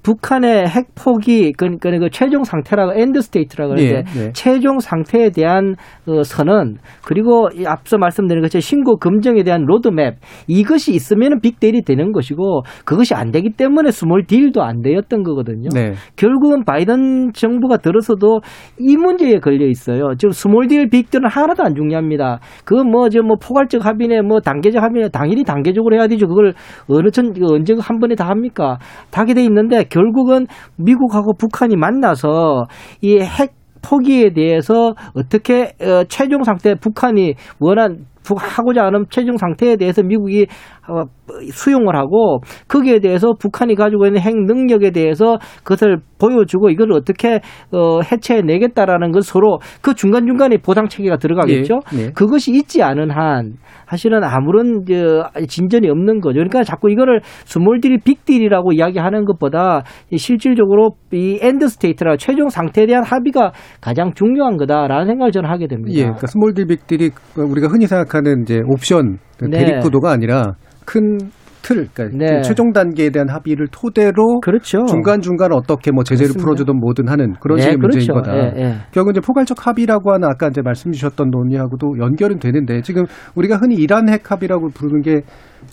[0.03, 4.31] 북한의 핵 포기 그러니까 그 최종 상태라고 end state라고 예, 그러는데 예.
[4.33, 5.75] 최종 상태에 대한
[6.07, 10.15] 어, 선언 그리고 이 앞서 말씀드린 것처럼 신고 검증에 대한 로드맵
[10.47, 15.69] 이것이 있으면 빅딜이 되는 것이고 그것이 안 되기 때문에 스몰 딜도 안 되었던 거거든요.
[15.73, 15.93] 네.
[16.15, 18.41] 결국은 바이든 정부가 들어서도
[18.79, 20.15] 이 문제에 걸려 있어요.
[20.17, 22.39] 지금 스몰 딜, 빅 딜은 하나도 안 중요합니다.
[22.65, 26.27] 그건 뭐, 저 뭐, 포괄적 합의네, 뭐, 단계적 합의네, 당연히 단계적으로 해야 되죠.
[26.27, 26.53] 그걸
[26.87, 28.77] 어느 전, 언제 한 번에 다 합니까?
[29.11, 32.65] 다 하게 돼 있는데, 결국은 미국하고 북한이 만나서
[33.01, 33.53] 이 핵
[33.85, 40.47] 포기에 대해서 어떻게 어, 최종 상태 북한이 원한 하고자 하는 최종 상태에 대해서 미국이
[40.87, 41.03] 어,
[41.51, 47.99] 수용을 하고 거기에 대해서 북한이 가지고 있는 핵 능력에 대해서 그것을 보여주고 이걸 어떻게 어,
[48.01, 51.79] 해체해 내겠다라는 것 서로 그 중간 중간에 보상 체계가 들어가겠죠.
[51.95, 52.09] 예, 예.
[52.11, 53.53] 그것이 있지 않은 한
[53.89, 56.35] 사실은 아무런 저, 진전이 없는 거죠.
[56.35, 59.83] 그러니까 자꾸 이거를 스몰 딜이 빅 딜이라고 이야기하는 것보다
[60.15, 65.97] 실질적으로 이 end state라 최종 상태에 대한 합의가 가장 중요한 거다라는 생각을 저는 하게 됩니다.
[65.97, 69.59] 예, 그러니까 스몰 딜 빅 딜이 우리가 흔히 생각하는 이제 옵션 그 네.
[69.59, 70.53] 대립 구도가 아니라
[70.85, 71.17] 큰
[71.63, 72.41] 틀, 그러니까 네.
[72.41, 74.83] 최종 단계에 대한 합의를 토대로 그렇죠.
[74.85, 76.43] 중간 중간 어떻게 뭐 제재를 맞습니다.
[76.43, 78.13] 풀어주든 뭐든 하는 그런 네, 식의 문제인 그렇죠.
[78.21, 78.37] 거다.
[78.37, 78.73] 예, 예.
[78.91, 83.05] 결국 이제 포괄적 합의라고 하는 아까 이제 말씀 주셨던 논의하고도 연결은 되는데 지금
[83.35, 85.21] 우리가 흔히 이란 핵 합의라고 부르는 게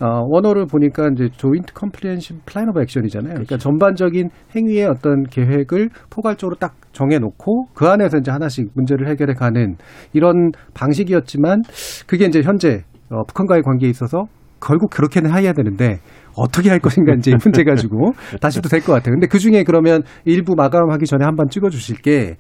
[0.00, 3.34] 어, 원어를 보니까 이제 Joint Comprehensive Plan of Action이잖아요.
[3.34, 9.74] 그러니까 전반적인 행위의 어떤 계획을 포괄적으로 딱 정해놓고 그 안에서 이제 하나씩 문제를 해결해 가는
[10.12, 11.62] 이런 방식이었지만
[12.06, 14.26] 그게 이제 현재 어, 북한과의 관계에 있어서
[14.60, 15.98] 결국 그렇게는 해야 되는데
[16.36, 19.14] 어떻게 할 것인가 이제 문제 가지고 다시 또 될 것 같아요.
[19.14, 22.36] 근데 그 중에 그러면 일부 마감하기 전에 한번 찍어 주실 게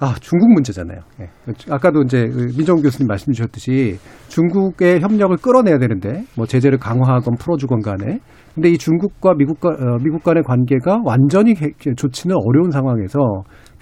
[0.00, 0.98] 아, 중국 문제잖아요.
[1.20, 1.28] 예.
[1.70, 3.98] 아까도 이제 그 민정 교수님 말씀 주셨듯이
[4.28, 8.18] 중국의 협력을 끌어내야 되는데 뭐 제재를 강화하건 풀어주건 간에
[8.54, 13.18] 근데 이 중국과 미국과 어, 미국 간의 관계가 완전히 개- 좋지는 어려운 상황에서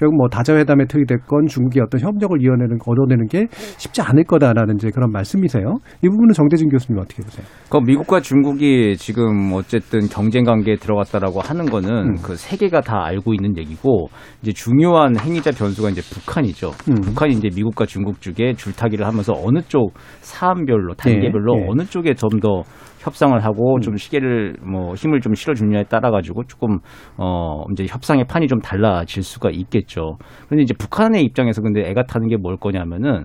[0.03, 3.47] 결국 뭐 다자회담에 투입됐건 중국이 어떤 협력을 이어내는 얻어내는 게
[3.79, 5.77] 쉽지 않을 거다라는 이제 그런 말씀이세요.
[6.03, 7.47] 이 부분은 정대진 교수님 어떻게 보세요?
[7.71, 12.15] 그 미국과 중국이 지금 어쨌든 경쟁 관계에 들어갔다라고 하는 거는 음.
[12.21, 14.09] 그 세계가 다 알고 있는 얘기고
[14.43, 16.73] 이제 중요한 행위자 변수가 이제 북한이죠.
[16.91, 16.95] 음.
[17.03, 21.67] 북한이 이제 미국과 중국 쪽에 줄타기를 하면서 어느 쪽 사안별로 단계별로 예, 예.
[21.71, 22.63] 어느 쪽에 좀더
[23.03, 26.79] 협상을 하고 좀 시계를 뭐 힘을 좀 실어 주느냐에 따라 가지고 조금
[27.19, 30.17] 어 이제 협상의 판이 좀 달라질 수가 있겠죠.
[30.47, 33.25] 그런데 이제 북한의 입장에서 근데 애가 타는 게 뭘 거냐면은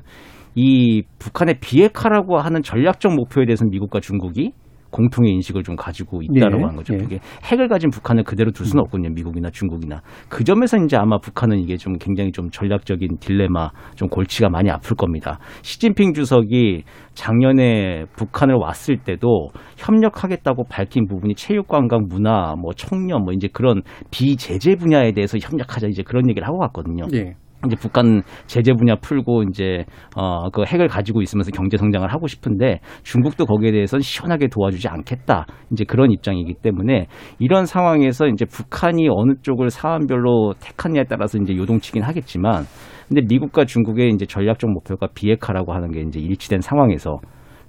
[0.56, 4.52] 이 북한의 비핵화라고 하는 전략적 목표에 대해서 미국과 중국이
[4.90, 6.94] 공통의 인식을 좀 가지고 있다라고 예, 하는 거죠.
[6.94, 6.98] 예.
[6.98, 9.10] 그게 핵을 가진 북한을 그대로 둘 수는 없거든요.
[9.10, 10.02] 미국이나 중국이나.
[10.30, 14.96] 그 점에서 이제 아마 북한은 이게 좀 굉장히 좀 전략적인 딜레마, 좀 골치가 많이 아플
[14.96, 15.40] 겁니다.
[15.62, 16.84] 시진핑 주석이
[17.14, 23.82] 작년에 북한을 왔을 때도 협력하겠다고 밝힌 부분이 체육관광, 문화, 뭐 청년, 뭐 이제 그런
[24.12, 27.06] 비제재 분야에 대해서 협력하자 이제 그런 얘기를 하고 갔거든요.
[27.14, 27.36] 예.
[27.66, 29.86] 이제 북한 제재 분야 풀고 이제
[30.16, 35.46] 어 그 핵을 가지고 있으면서 경제 성장을 하고 싶은데 중국도 거기에 대해서는 시원하게 도와주지 않겠다.
[35.72, 37.08] 이제 그런 입장이기 때문에
[37.40, 42.64] 이런 상황에서 이제 북한이 어느 쪽을 사안별로 택하느냐에 따라서 이제 요동치긴 하겠지만
[43.08, 47.20] 근데 미국과 중국의 이제 전략적 목표가 비핵화라고 하는 게 이제 일치된 상황에서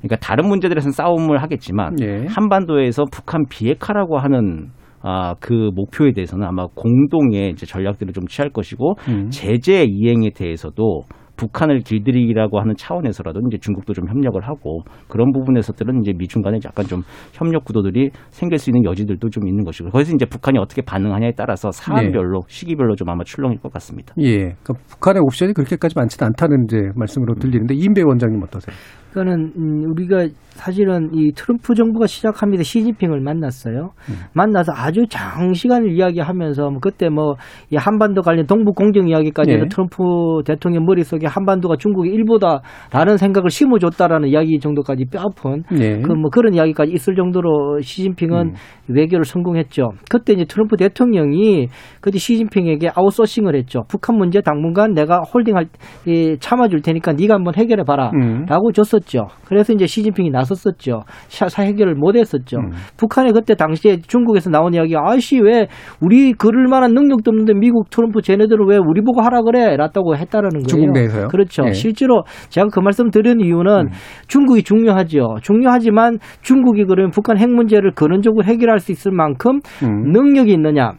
[0.01, 2.27] 그러니까 다른 문제들에서는 싸움을 하겠지만 예.
[2.29, 4.69] 한반도에서 북한 비핵화라고 하는
[5.11, 9.31] 아, 그 목표에 대해서는 아마 공동의 이제 전략들을 좀 취할 것이고 음.
[9.31, 11.05] 제재 이행에 대해서도
[11.39, 16.85] 북한을 길들이기라고 하는 차원에서라도 이제 중국도 좀 협력을 하고 그런 부분에서들은 이제 미중 간에 약간
[16.85, 17.03] 좀
[17.33, 21.71] 협력 구도들이 생길 수 있는 여지들도 좀 있는 것이고 거기서 이제 북한이 어떻게 반응하냐에 따라서
[21.71, 24.13] 사안별로 시기별로 좀 아마 출렁일 것 같습니다.
[24.19, 24.37] 예.
[24.37, 28.77] 그러니까 북한의 옵션이 그렇게까지 많지는 않다는 이제 말씀으로 들리는데 이인배 원장님 어떠세요?
[29.11, 30.27] 그거는 음, 우리가
[30.59, 32.63] 사실은 이 트럼프 정부가 시작합니다.
[32.63, 33.91] 시진핑을 만났어요.
[34.35, 37.37] 만나서 아주 장시간을 이야기하면서 뭐 그때 뭐
[37.71, 39.69] 이 한반도 관련 동북 공정 이야기까지 네.
[39.69, 46.01] 트럼프 대통령 머릿속에 한반도가 중국의 일부다라는 생각을 심어줬다라는 이야기 정도까지 뼈아픈 예.
[46.01, 48.55] 그뭐 그런 이야기까지 있을 정도로 시진핑은
[48.89, 49.91] 외교를 성공했죠.
[50.11, 51.69] 그때 이제 트럼프 대통령이
[52.01, 53.83] 그때 시진핑에게 아웃소싱을 했죠.
[53.89, 55.67] 북한 문제 당분간 내가 홀딩할
[56.07, 58.73] 이, 참아줄 테니까 네가 한번 해결해 봐라라고 음.
[58.73, 59.27] 줬었죠.
[59.45, 61.03] 그래서 이제 시진핑이 나 섰었죠.
[61.29, 62.59] 사, 사 해결을 못했었죠.
[62.59, 62.71] 음.
[62.97, 65.69] 북한이 그때 당시에 중국에서 나온 이야기 아씨 왜
[66.01, 69.77] 우리 그럴 만한 능력도 없는데 미국 트럼프 쟤네들은 왜 우리 보고 하라 그래?
[69.77, 70.67] 랐다고 했다라는 거예요.
[70.67, 71.29] 중국 내에서요?
[71.29, 71.65] 그렇죠.
[71.67, 71.73] 예.
[71.73, 73.89] 실제로 제가 그 말씀 드린 이유는
[74.27, 75.37] 중국이 중요하죠.
[75.43, 80.13] 중요하지만 중국이 그러면 북한 핵 문제를 근원적으로 해결할 수 있을 만큼 음.
[80.13, 80.93] 능력이 있느냐.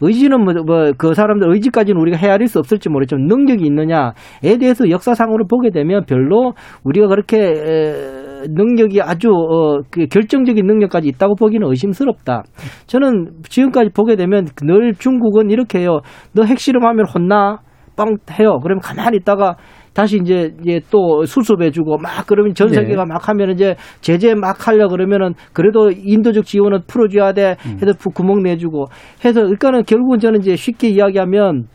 [0.00, 5.46] 의지는 뭐, 뭐, 그 사람들 의지까지는 우리가 헤아릴 수 없을지 모르지만 능력이 있느냐에 대해서 역사상으로
[5.46, 6.52] 보게 되면 별로
[6.84, 12.42] 우리가 그렇게 에, 능력이 아주 어, 그 결정적인 능력까지 있다고 보기는 의심스럽다.
[12.86, 16.00] 저는 지금까지 보게 되면 늘 중국은 이렇게 해요.
[16.32, 17.58] 너 핵실험하면 혼나?
[17.96, 18.58] 뻥 해요.
[18.62, 19.54] 그러면 가만히 있다가
[19.92, 22.74] 다시 이제 이제 또 수습해주고 막 그러면 전 네.
[22.74, 28.10] 세계가 막 하면 이제 제재 막 하려 그러면은 그래도 인도적 지원은 풀어줘야 돼 해서 부-
[28.10, 28.86] 구멍 내주고
[29.24, 31.66] 해서 그러니까는 결국은 저는 이제 쉽게 이야기하면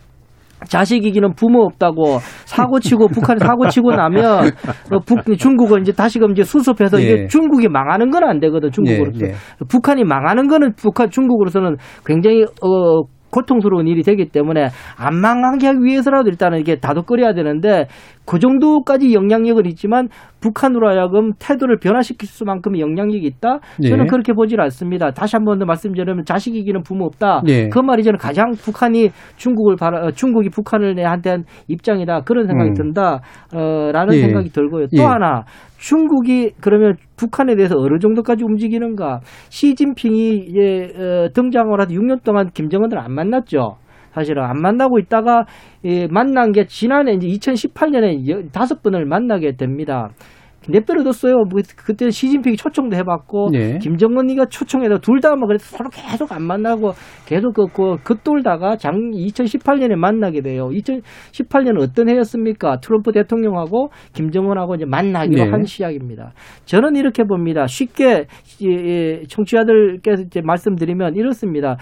[0.68, 4.52] 자식 이기는 부모 없다고 사고 치고 북한이 사고 치고 나면
[4.92, 7.04] 어, 북, 중국은 이제 다시금 이제 수습해서 예.
[7.04, 9.34] 이게 중국이 망하는 건 안 되거든 중국으로서 예, 예.
[9.68, 16.30] 북한이 망하는 거는 북한 중국으로서는 굉장히 어 고통스러운 일이 되기 때문에 안 망하게 하기 위해서라도
[16.30, 17.88] 일단은 이게 다독거려야 되는데
[18.30, 20.08] 그 정도까지 영향력은 있지만
[20.40, 23.58] 북한으로 하여금 태도를 변화시킬 수만큼의 영향력이 있다.
[23.82, 24.08] 저는 예.
[24.08, 25.10] 그렇게 보질 않습니다.
[25.12, 27.42] 다시 한 번 더 말씀드리면 자식 이기는 부모 없다.
[27.48, 27.70] 예.
[27.70, 32.70] 그 말이 저는 가장 북한이 중국을 바라 어, 중국이 북한을 내한 대한 입장이다 그런 생각이
[32.70, 32.74] 음.
[32.76, 34.22] 든다라는 예.
[34.22, 34.86] 생각이 들고요.
[34.96, 35.06] 또 예.
[35.06, 35.44] 하나
[35.78, 39.22] 중국이 그러면 북한에 대해서 어느 정도까지 움직이는가?
[39.50, 43.78] 시진핑이 이제 어, 등장을 하도 6년 동안 김정은을 안 만났죠.
[44.20, 45.46] 사실은 안 만나고 있다가
[45.86, 50.10] 예, 만난 게 지난해 이제 2018년에 다섯 번을 만나게 됩니다.
[50.68, 51.46] 내버려뒀어요.
[51.50, 53.78] 뭐 그때 시진핑이 초청도 해봤고 예.
[53.78, 56.92] 김정은이가 초청해도 둘다 뭐 그래도 서로 계속 안 만나고
[57.26, 60.68] 계속 그 긋돌다가 장 2018년에 만나게 돼요.
[60.68, 62.82] 2018년은 어떤 해였습니까?
[62.82, 65.50] 트럼프 대통령하고 김정은하고 이제 만나기로 네.
[65.50, 66.34] 한 시작입니다.
[66.66, 67.66] 저는 이렇게 봅니다.
[67.66, 68.26] 쉽게
[69.30, 71.78] 청취자들께서 이제 말씀드리면 이렇습니다.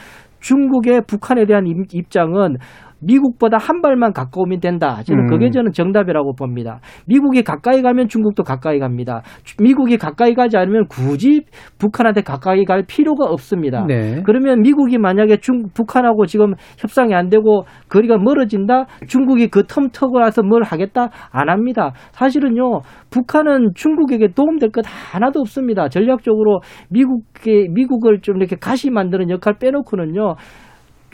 [0.47, 2.55] 중국의 북한에 대한 입- 입장은
[2.99, 5.03] 미국보다 한 발만 가까우면 된다.
[5.03, 5.27] 저는 음.
[5.29, 6.79] 그게 저는 정답이라고 봅니다.
[7.05, 9.21] 미국이 가까이 가면 중국도 가까이 갑니다.
[9.43, 11.41] 주- 미국이 가까이 가지 않으면 굳이
[11.77, 13.85] 북한한테 가까이 갈 필요가 없습니다.
[13.87, 14.21] 네.
[14.25, 18.85] 그러면 미국이 만약에 중 북한하고 지금 협상이 안 되고 거리가 멀어진다.
[19.07, 21.09] 중국이 그 텀 터고 나서 뭘 하겠다?
[21.31, 21.91] 안 합니다.
[22.13, 22.81] 사실은요.
[23.09, 25.89] 북한은 중국에게 도움될 것 하나도 없습니다.
[25.89, 30.21] 전략적으로 미국의 미국을 좀 이렇게 가시 만드는 역할 빼놓고는요.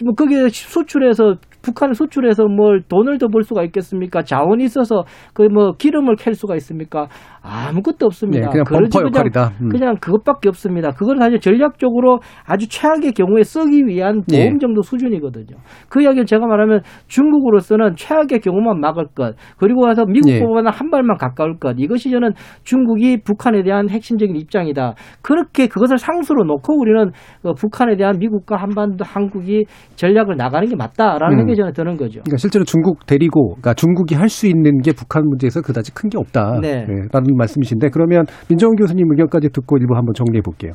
[0.04, 4.22] 뭐 거기에 수출해서 북한을 수출해서 뭘 돈을 더 벌 수가 있겠습니까?
[4.24, 5.04] 자원이 있어서
[5.34, 7.08] 그 뭐 기름을 캘 수가 있습니까?
[7.42, 8.48] 아무것도 없습니다.
[8.48, 9.52] 네, 그냥 범퍼 역할이다.
[9.62, 9.70] 음.
[9.70, 10.92] 그냥 그것밖에 없습니다.
[10.92, 14.58] 그걸 사실 전략적으로 아주 최악의 경우에 쓰기 위한 보험 예.
[14.60, 15.58] 정도 수준이거든요.
[15.90, 21.58] 그 이야기는 제가 말하면 중국으로서는 최악의 경우만 막을 것, 그리고 와서 미국보다는 한 발만 가까울
[21.60, 21.76] 것.
[21.78, 22.32] 이것이 저는
[22.64, 24.94] 중국이 북한에 대한 핵심적인 입장이다.
[25.22, 27.12] 그렇게 그것을 상수로 놓고 우리는
[27.44, 31.53] 어, 북한에 대한 미국과 한반도 한국이 전략을 나가는 게 맞다라는 음.
[31.56, 32.22] 생각이 저는 드는 거죠.
[32.22, 36.18] 그러니까 실제로 중국 데리고, 그러니까 중국이 할 수 있는 게 북한 문제에서 그다지 큰 게
[36.18, 36.60] 없다.
[36.62, 36.86] 네.
[37.12, 40.72] 라는 말씀이신데 그러면 민정훈 교수님 의견까지 듣고 일부 한번 정리해 볼게요.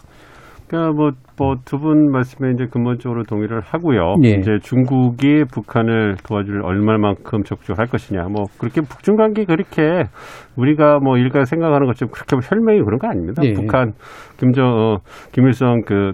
[0.69, 0.93] 그러니까
[1.39, 4.17] 뭐두 분 말씀에 이제 근본적으로 동의를 하고요.
[4.25, 4.33] 예.
[4.33, 8.25] 이제 중국이 북한을 도와줄 얼마만큼 적극적으로 할 것이냐.
[8.29, 10.05] 뭐 그렇게 북중 관계 그렇게
[10.57, 13.43] 우리가 뭐 일가 생각하는 것처럼 그렇게 뭐 혈맹이 그런 거 아닙니다.
[13.45, 13.55] 예.
[13.55, 13.93] 북한
[14.39, 14.99] 김정 어,
[15.33, 16.13] 김일성 그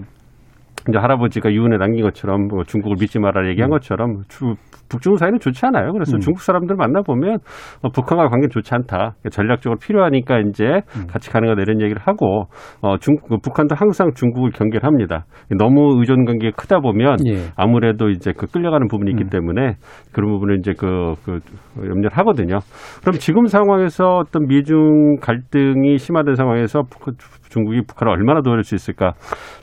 [0.87, 4.55] 이제 할아버지가 유언에 남긴 것처럼 뭐 중국을 믿지 마라 얘기한 것처럼 주,
[4.89, 5.91] 북중 사이는 좋지 않아요.
[5.93, 6.19] 그래서 음.
[6.19, 7.39] 중국 사람들 만나 보면
[7.81, 9.15] 어, 북한과 관계 는 좋지 않다.
[9.31, 10.65] 전략적으로 필요하니까 이제
[10.97, 11.07] 음.
[11.07, 12.45] 같이 가는 거다 이런 얘기를 하고
[12.81, 15.25] 어, 중그 북한도 항상 중국을 경계를 합니다.
[15.57, 17.51] 너무 의존 관계가 크다 보면 예.
[17.55, 19.29] 아무래도 이제 그 끌려가는 부분이 있기 음.
[19.29, 19.75] 때문에
[20.11, 21.39] 그런 부분을 이제 그, 그
[21.77, 22.59] 염려를 하거든요.
[23.01, 27.15] 그럼 지금 상황에서 어떤 미중 갈등이 심화된 상황에서 북-
[27.49, 29.13] 중국이 북한을 얼마나 도와줄 수 있을까?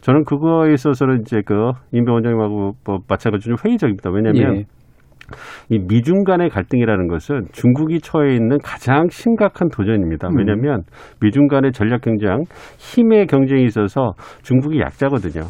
[0.01, 4.11] 저는 그거에 있어서는 이제 그 임배 원장님하고 뭐 마찬가지로 회의적입니다.
[4.11, 4.65] 왜냐하면 예.
[5.69, 10.29] 이 미중 간의 갈등이라는 것은 중국이 처해 있는 가장 심각한 도전입니다.
[10.29, 10.39] 음.
[10.39, 10.83] 왜냐하면
[11.21, 12.45] 미중 간의 전략 경쟁,
[12.79, 14.13] 힘의 경쟁이 있어서
[14.43, 15.45] 중국이 약자거든요.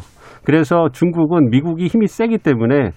[0.45, 2.91] 그래서 중국은 미국이 힘이 세기 때문에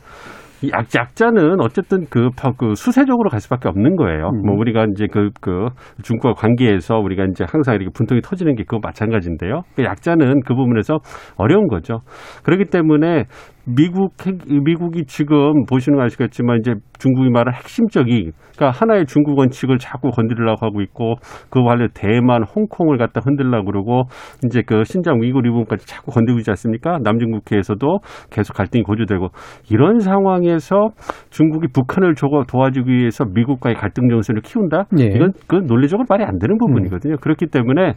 [0.63, 4.31] 이 약, 약자는 어쨌든 그, 파- 그 수세적으로 갈 수밖에 없는 거예요.
[4.31, 4.47] 음.
[4.47, 5.69] 뭐 우리가 이제 그, 그
[6.03, 9.63] 중국과 관계에서 우리가 이제 항상 이렇게 분통이 터지는 게 그거 마찬가지인데요.
[9.75, 10.99] 그 약자는 그 부분에서
[11.37, 12.01] 어려운 거죠.
[12.43, 13.25] 그렇기 때문에
[13.69, 19.77] 미국, 핵- 미국이 지금 보시는 거 아시겠지만 이제 중국이 말한 핵심적인 그러니까 하나의 중국 원칙을
[19.79, 21.17] 자꾸 건드리려고 하고 있고
[21.51, 24.03] 그 관련 대만, 홍콩을 갖다 흔들려고 그러고
[24.47, 26.99] 이제 그 신장 위구르 부분까지 자꾸 건드리고 있지 않습니까?
[27.03, 27.99] 남중국해에서도
[28.31, 29.29] 계속 갈등이 고조되고
[29.71, 30.89] 이런 상황에서
[31.31, 34.85] 중국이 북한을 조- 도와주기 위해서 미국과의 갈등 정세를 키운다?
[35.01, 35.05] 예.
[35.07, 37.17] 이건 그 논리적으로 말이 안 되는 부분이거든요.
[37.21, 37.95] 그렇기 때문에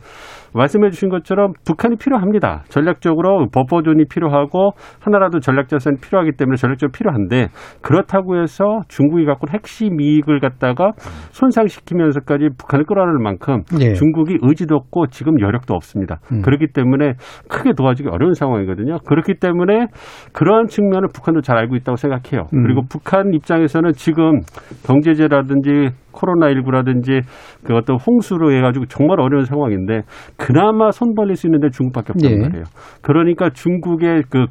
[0.54, 2.64] 말씀해 주신 것처럼 북한이 필요합니다.
[2.70, 7.48] 전략적으로 버퍼존이 필요하고 하나라도 전략 자산이 필요하기 때문에 전략적으로 필요한데
[7.82, 10.92] 그렇다고 해서 중국이 갖고 핵심 이익을 갖다가
[11.32, 13.94] 손상시키면서까지 북한을 끌어안을 만큼 예.
[13.94, 16.20] 중국이 의지도 없고 지금 여력도 없습니다.
[16.32, 16.42] 음.
[16.42, 17.14] 그렇기 때문에
[17.50, 19.00] 크게 도와주기 어려운 상황이거든요.
[19.08, 19.88] 그렇기 때문에
[20.34, 22.48] 그러한 측면을 북한도 잘 알고 있다고 생각해요.
[22.54, 22.64] 음.
[22.64, 24.40] 그리고 북한 입장에서는 지금
[24.86, 27.22] 경제제라든지 코로나19라든지
[27.64, 30.02] 그 어떤 홍수로 해가지고 정말 어려운 상황인데
[30.38, 32.38] 그나마 손 벌릴 수 있는 데 중국밖에 없단 예.
[32.38, 32.64] 말이에요.
[33.02, 34.46] 그러니까 중국의 그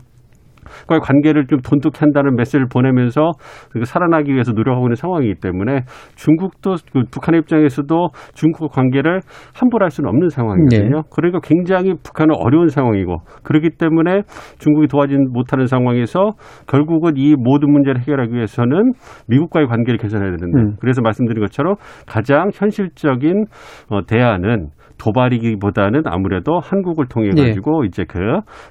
[0.86, 3.32] 과의 관계를 좀 돈독히 한다는 메시지를 보내면서
[3.70, 5.82] 그 살아나기 위해서 노력하고 있는 상황이기 때문에
[6.16, 9.20] 중국도 그 북한의 입장에서도 중국과 관계를
[9.54, 10.96] 함부로 할 수는 없는 상황이거든요.
[10.96, 11.02] 네.
[11.14, 14.22] 그러니까 굉장히 북한은 어려운 상황이고 그렇기 때문에
[14.58, 16.32] 중국이 도와지 못하는 상황에서
[16.66, 18.92] 결국은 이 모든 문제를 해결하기 위해서는
[19.28, 20.76] 미국과의 관계를 개선해야 되는데 음.
[20.80, 21.74] 그래서 말씀드린 것처럼
[22.06, 23.46] 가장 현실적인
[23.90, 24.68] 어, 대안은
[24.98, 27.48] 도발이기보다는 아무래도 한국을 통해 예.
[27.48, 28.18] 가지고 이제 그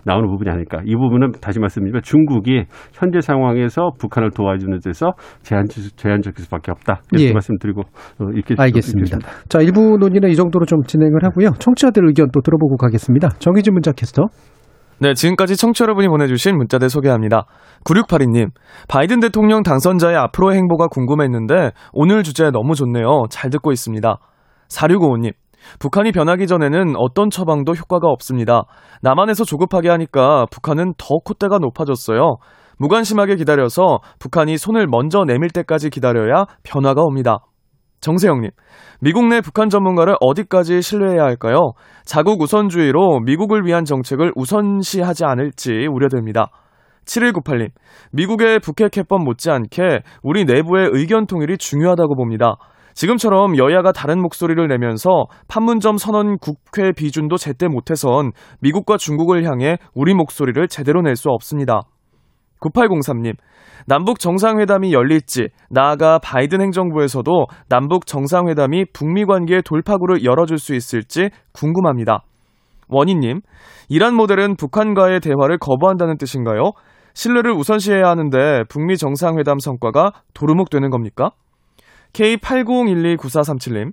[0.03, 0.81] 나오는 부분이 아닐까.
[0.85, 7.01] 이 부분은 다시 말씀드리면 중국이 현재 상황에서 북한을 도와주는 데서 제한 제한적일 수밖에 없다.
[7.11, 7.33] 이렇게 예.
[7.33, 9.19] 말씀드리고 어, 이렇게 알겠습니다.
[9.49, 11.51] 자, 일부 논의는 이 정도로 좀 진행을 하고요.
[11.59, 13.29] 청취자들 의견 또 들어보고 가겠습니다.
[13.39, 14.25] 정희진 문자 캐스터.
[14.99, 17.45] 네, 지금까지 청취자 여러분이 보내주신 문자들 소개합니다.
[17.85, 18.49] 9682님,
[18.87, 23.25] 바이든 대통령 당선자의 앞으로의 행보가 궁금했는데 오늘 주제 너무 좋네요.
[23.29, 24.17] 잘 듣고 있습니다.
[24.69, 25.33] 4655님,
[25.79, 28.63] 북한이 변하기 전에는 어떤 처방도 효과가 없습니다.
[29.01, 32.37] 남한에서 조급하게 하니까 북한은 더 콧대가 높아졌어요.
[32.79, 37.39] 무관심하게 기다려서 북한이 손을 먼저 내밀 때까지 기다려야 변화가 옵니다.
[37.99, 38.51] 정세영님,
[39.01, 41.71] 미국 내 북한 전문가를 어디까지 신뢰해야 할까요?
[42.05, 46.51] 자국 우선주의로 미국을 위한 정책을 우선시하지 않을지 우려됩니다.
[47.05, 47.69] 7198님,
[48.11, 52.57] 미국의 북핵 해법 못지않게 우리 내부의 의견 통일이 중요하다고 봅니다.
[52.97, 60.15] 지금처럼 여야가 다른 목소리를 내면서 판문점 선언 국회 비준도 제때 못해선 미국과 중국을 향해 우리
[60.15, 61.81] 목소리를 제대로 낼 수 없습니다.
[62.59, 63.35] 9803님,
[63.85, 72.23] 남북 정상회담이 열릴지, 나아가 바이든 행정부에서도 남북 정상회담이 북미 관계의 돌파구를 열어줄 수 있을지 궁금합니다.
[72.89, 73.41] 원희님,
[73.89, 76.71] 이란 모델은 북한과의 대화를 거부한다는 뜻인가요?
[77.13, 81.29] 신뢰를 우선시해야 하는데 북미 정상회담 성과가 도루묵되는 겁니까?
[82.17, 83.91] K80129437님,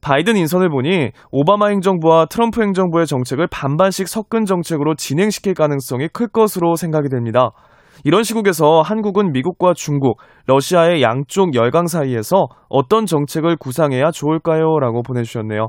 [0.00, 6.76] 바이든 인선을 보니 오바마 행정부와 트럼프 행정부의 정책을 반반씩 섞은 정책으로 진행시킬 가능성이 클 것으로
[6.76, 7.50] 생각이 됩니다.
[8.04, 14.78] 이런 시국에서 한국은 미국과 중국, 러시아의 양쪽 열강 사이에서 어떤 정책을 구상해야 좋을까요?
[14.78, 15.68] 라고 보내주셨네요.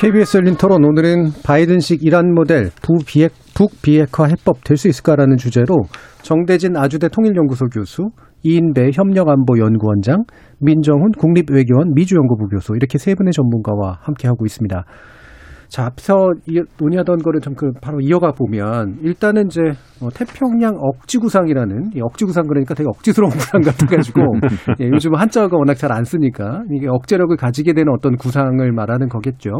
[0.00, 5.76] KBS 열린 토론 오늘은 바이든식 이란 모델 부비핵, 북비핵화 해법 될 수 있을까라는 주제로
[6.22, 8.08] 정대진 아주대 통일연구소 교수,
[8.42, 10.24] 이인배 협력안보연구원장,
[10.58, 14.86] 민정훈 국립외교원 미주연구부 교수 이렇게 세 분의 전문가와 함께하고 있습니다.
[15.70, 19.60] 자, 앞서 이- 논의하던 거를 좀 그 바로 이어가 보면 일단은 이제
[20.00, 24.22] 어, 태평양 억지 구상이라는 이 억지 구상 그러니까 되게 억지스러운 구상 같아 가지고
[24.80, 29.50] 예, 요즘 한자가 워낙 잘 안 쓰니까 이게 억제력을 가지게 되는 어떤 구상을 말하는 거겠죠.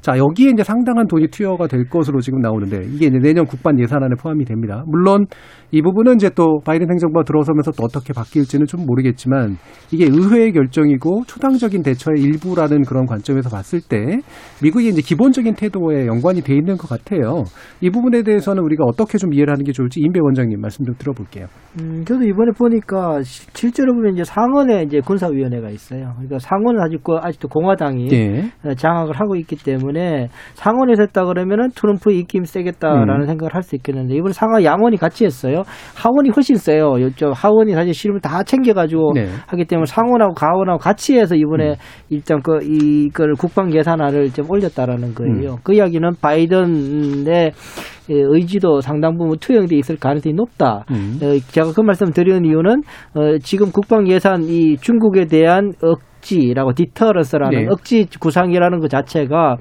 [0.00, 4.16] 자, 여기에 이제 상당한 돈이 투여가 될 것으로 지금 나오는데 이게 이제 내년 국반 예산안에
[4.20, 4.82] 포함이 됩니다.
[4.86, 5.26] 물론
[5.70, 9.56] 이 부분은 이제 또 바이든 행정부가 들어서면서 또 어떻게 바뀔지는 좀 모르겠지만
[9.92, 14.18] 이게 의회의 결정이고 초당적인 대처의 일부라는 그런 관점에서 봤을 때
[14.62, 17.44] 미국이 이제 기본적인 태도에 연관이 돼 있는 것 같아요.
[17.80, 21.46] 이 부분에 대해서는 우리가 어떻게 좀 이해를 하는 게 좋을지 임배 원장님 말씀 좀 들어볼게요.
[21.80, 26.12] 음, 저도 이번에 보니까 시- 실제로 보면 이제 상원에 이제 군사위원회가 있어요.
[26.14, 28.44] 그러니까 상원은 아직 그 아직도 공화당이 예.
[28.64, 33.26] 어, 장악을 하고 있기 때문에 상원에서 했다 그러면은 트럼프 입김 세겠다라는 음.
[33.26, 35.62] 생각을 할 수 있겠는데 이번에 상하 양원이 같이 했어요.
[35.96, 36.92] 하원이 훨씬 세요.
[37.00, 39.26] 요쪽 하원이 사실 실무 다 챙겨가지고 네.
[39.48, 41.74] 하기 때문에 상원하고 가원하고 같이 해서 이번에
[42.10, 45.45] 일단 그 이걸 국방 예산안을 좀 올렸다라는 거예요.
[45.62, 47.52] 그 이야기는 바이든의
[48.08, 50.84] 예, 의지도 상당 부분 투영돼 있을 가능성이 높다.
[50.90, 51.18] 음.
[51.22, 52.82] 어, 제가 그 말씀 드리는 이유는
[53.14, 57.66] 어, 지금 국방 예산 이 중국에 대한 억지라고 디터런스라는 네.
[57.68, 59.56] 억지 구상이라는 것 자체가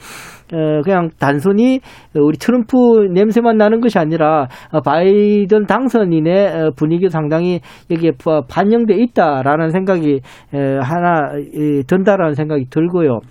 [0.54, 1.80] 어, 그냥 단순히
[2.14, 2.76] 우리 트럼프
[3.12, 10.20] 냄새만 나는 것이 아니라 어, 바이든 당선인의 어, 분위기도 상당히 여기에 부- 반영돼 있다라는 생각이
[10.54, 13.22] 에, 하나 이, 든다라는 생각이 들고요.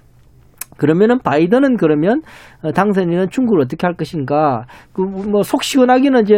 [0.77, 2.23] 그러면은 바이든은 그러면
[2.54, 6.35] 어, 당선인은 중국을 어떻게 할 것인가 그 뭐 속 시원하기는 이제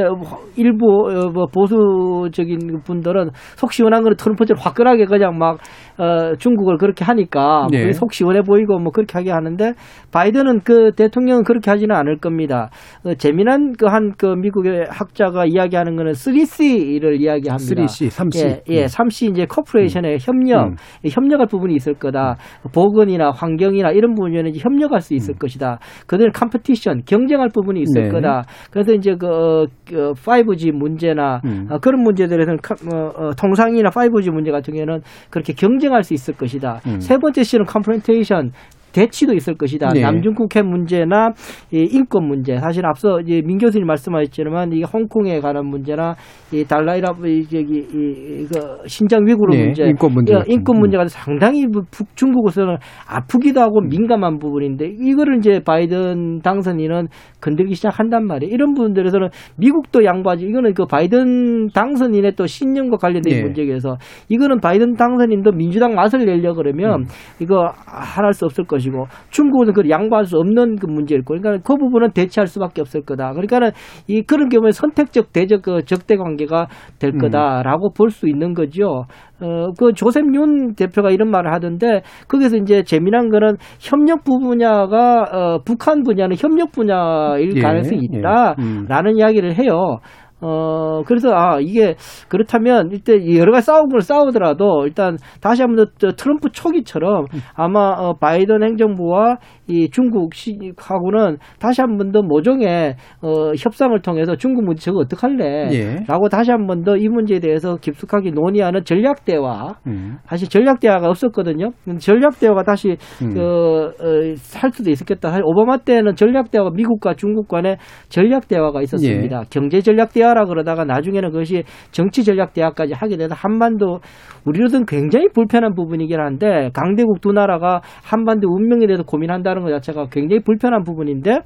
[0.57, 5.59] 일부 어, 뭐 보수적인 분들은 속 시원한 거는 트럼프처럼 화끈하게 그냥 막
[5.99, 7.93] 어, 중국을 그렇게 하니까 네.
[7.93, 9.73] 속 시원해 보이고 뭐 그렇게 하게 하는데
[10.13, 12.71] 바이든은 그 대통령은 그렇게 하지는 않을 겁니다.
[13.05, 17.83] 어, 재미난 그 한 그 미국의 학자가 이야기하는 거는 3C를 이야기합니다.
[17.87, 18.47] 3C, 3C.
[18.47, 20.77] 예, 예, 3C 이제 cooperation의 협력, 음.
[21.09, 22.37] 협력할 부분이 있을 거다.
[22.73, 25.79] 보건이나 환경이나 이런 부분에는 이제 협력할 수 있을 것이다.
[26.07, 28.09] 그 그들 competition 경쟁할 부분이 있을 네.
[28.09, 28.45] 거다.
[28.71, 31.67] 그래서 이제 그, 어, 그 5G 문제나 음.
[31.71, 35.01] 어, 그런 문제들에서는 카- 어, 어, 통상이나 5G 문제 같은 경우에는
[35.31, 36.81] 그렇게 경쟁할 수 있을 것이다.
[36.87, 37.01] 음.
[37.01, 38.53] 세 번째 C는 confrontation
[38.97, 39.91] 대치도 있을 것이다.
[39.93, 40.01] 네.
[40.01, 41.31] 남중국해 문제나
[41.71, 42.57] 이 인권 문제.
[42.57, 46.15] 사실 앞서 이제 민 교수님 말씀하셨지만 이 홍콩에 관한 문제나
[46.53, 50.33] 이 달라이라 이 저기 이, 이거 신장 위구르 네, 문제, 인권 문제.
[50.47, 52.77] 인권 문제가 상당히 부- 북 중국으로서는
[53.09, 53.89] 아프기도 하고 음.
[53.89, 57.09] 민감한 부분인데 이거를 이제 바이든 당선인은
[57.43, 58.53] 건들기 시작한단 말이에요.
[58.55, 59.29] 이런 부분들에서는
[59.59, 60.47] 미국도 양보하지.
[60.47, 63.43] 이거는 그 바이든 당선인의 또 신념과 관련된 예.
[63.43, 63.97] 문제에서
[64.31, 67.05] 이거는 바이든 당선인도 민주당 맛을 내려 그러면 음.
[67.41, 68.86] 이거 할 수 없을 것이고
[69.31, 71.41] 중국은 그 양보할 수 없는 그 문제일 거예요.
[71.41, 73.33] 그러니까 그 부분은 대치할 수밖에 없을 거다.
[73.33, 73.71] 그러니까는
[74.07, 76.69] 이 그런 경우에 선택적 대적 그 적대 관계가
[76.99, 77.19] 될 음.
[77.19, 79.05] 거다라고 볼수 있는 거죠.
[79.41, 85.59] 어, 그 조셉 윤 대표가 이런 말을 하던데 거기서 이제 재미난 거는 협력 분야가 어,
[85.65, 88.19] 북한 분야는 협력 분야일 예, 가능성이 예.
[88.19, 89.19] 있다라는 음.
[89.19, 89.99] 이야기를 해요.
[90.41, 91.95] 어, 그래서, 아, 이게,
[92.29, 97.25] 그렇다면, 일단, 여러 가지 싸움을 싸우더라도, 일단, 다시 한 번 더, 트럼프 초기처럼,
[97.55, 99.37] 아마, 어, 바이든 행정부와
[99.69, 105.69] 이 중국 시하고는 다시 한 번 더 모종의, 어, 협상을 통해서 중국 문제 저거 어떡할래?
[105.73, 105.97] 예.
[106.07, 109.75] 라고 다시 한 번 더 이 문제에 대해서 깊숙하게 논의하는 전략 대화.
[109.87, 110.19] 음.
[110.27, 111.71] 사실 전략 대화가 없었거든요.
[111.85, 113.35] 근데 전략 대화가 다시 음.
[113.35, 115.31] 그, 어, 할 수도 있었겠다.
[115.31, 117.77] 사실 오바마 때는 전략 대화가 미국과 중국 간의
[118.09, 119.39] 전략 대화가 있었습니다.
[119.41, 119.45] 예.
[119.51, 124.01] 경제 전략 대화 라 그러다가 나중에는 그것이 정치 전략 대화까지 하게 돼서 한반도
[124.45, 130.41] 우리로든 굉장히 불편한 부분이긴 한데 강대국 두 나라가 한반도 운명에 대해서 고민한다는 것 자체가 굉장히
[130.43, 131.41] 불편한 부분인데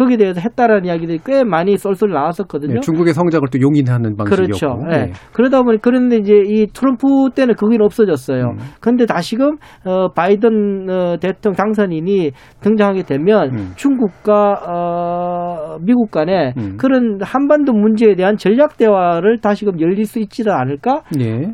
[0.00, 2.74] 거기에 대해서 했다라는 이야기들이 꽤 많이 쏠쏠 나왔었거든요.
[2.74, 4.46] 네, 중국의 성장을 또 용인하는 방식이었고.
[4.46, 4.78] 그렇죠.
[4.90, 5.06] 예.
[5.06, 5.12] 네.
[5.34, 8.52] 그러다 보니 그런데 이제 이 트럼프 때는 거기는 없어졌어요.
[8.52, 8.58] 음.
[8.80, 12.30] 그런데 다시금 어 바이든 어, 대통령 당선인이
[12.62, 13.72] 등장하게 되면 음.
[13.76, 16.78] 중국과 어 미국 간에 음.
[16.78, 21.02] 그런 한반도 문제에 대한 전략 대화를 다시금 열릴 수 있지도 않을까?
[21.20, 21.52] 예.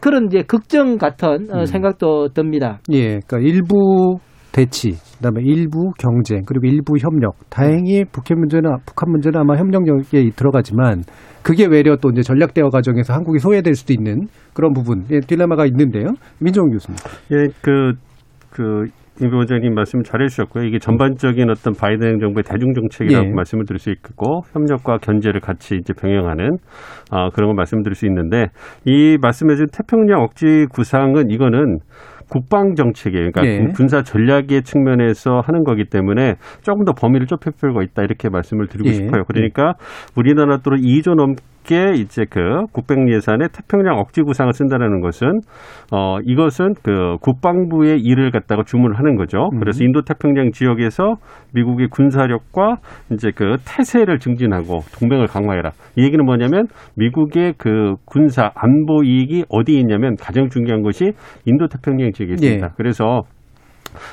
[0.00, 1.64] 그런 이제 걱정 같은 어, 음.
[1.66, 2.80] 생각도 듭니다.
[2.90, 4.18] 예, 그러니까 일부
[4.56, 7.34] 대치, 그다음에 일부 경쟁, 그리고 일부 협력.
[7.50, 11.02] 다행히 북한 문제는 북한 문제는 아마 협력력에 들어가지만
[11.42, 15.66] 그게 외려 또 이제 전략 대화 과정에서 한국이 소외될 수도 있는 그런 부분, 예, 딜레마가
[15.66, 16.06] 있는데요.
[16.40, 16.96] 민정훈 교수님.
[17.32, 17.92] 예, 그,
[18.50, 18.86] 그,
[19.22, 20.64] 임 부원장님 말씀 잘해 주셨고요.
[20.64, 23.32] 이게 전반적인 어떤 바이든 행정부의 대중정책이라고 예.
[23.32, 26.56] 말씀을 드릴 수 있고, 협력과 견제를 같이 이제 병행하는,
[27.10, 28.46] 아, 그런 걸 말씀드릴 수 있는데,
[28.86, 31.78] 이 말씀해준 태평양 억지 구상은 이거는
[32.28, 33.30] 국방 정책이에요.
[33.30, 33.72] 그러니까 예.
[33.74, 38.88] 군사 전략의 측면에서 하는 거기 때문에 조금 더 범위를 좁힐 필요가 있다 이렇게 말씀을 드리고
[38.88, 38.92] 예.
[38.94, 39.24] 싶어요.
[39.26, 39.74] 그러니까
[40.16, 41.34] 우리나라 또 2조 넘
[41.66, 42.40] 게 이제 그
[42.72, 45.40] 국방 예산에 태평양 억지 구상을 쓴다는 것은
[45.92, 49.50] 어 이것은 그 국방부의 일을 갖다가 주문을 하는 거죠.
[49.52, 49.58] 음.
[49.58, 51.16] 그래서 인도 태평양 지역에서
[51.54, 52.76] 미국의 군사력과
[53.12, 55.72] 이제 그 태세를 증진하고 동맹을 강화해라.
[55.96, 61.12] 이 얘기는 뭐냐면 미국의 그 군사 안보 이익이 어디에 있냐면 가장 중요한 것이
[61.44, 62.66] 인도 태평양 지역에 있습니다.
[62.66, 62.70] 예.
[62.76, 63.22] 그래서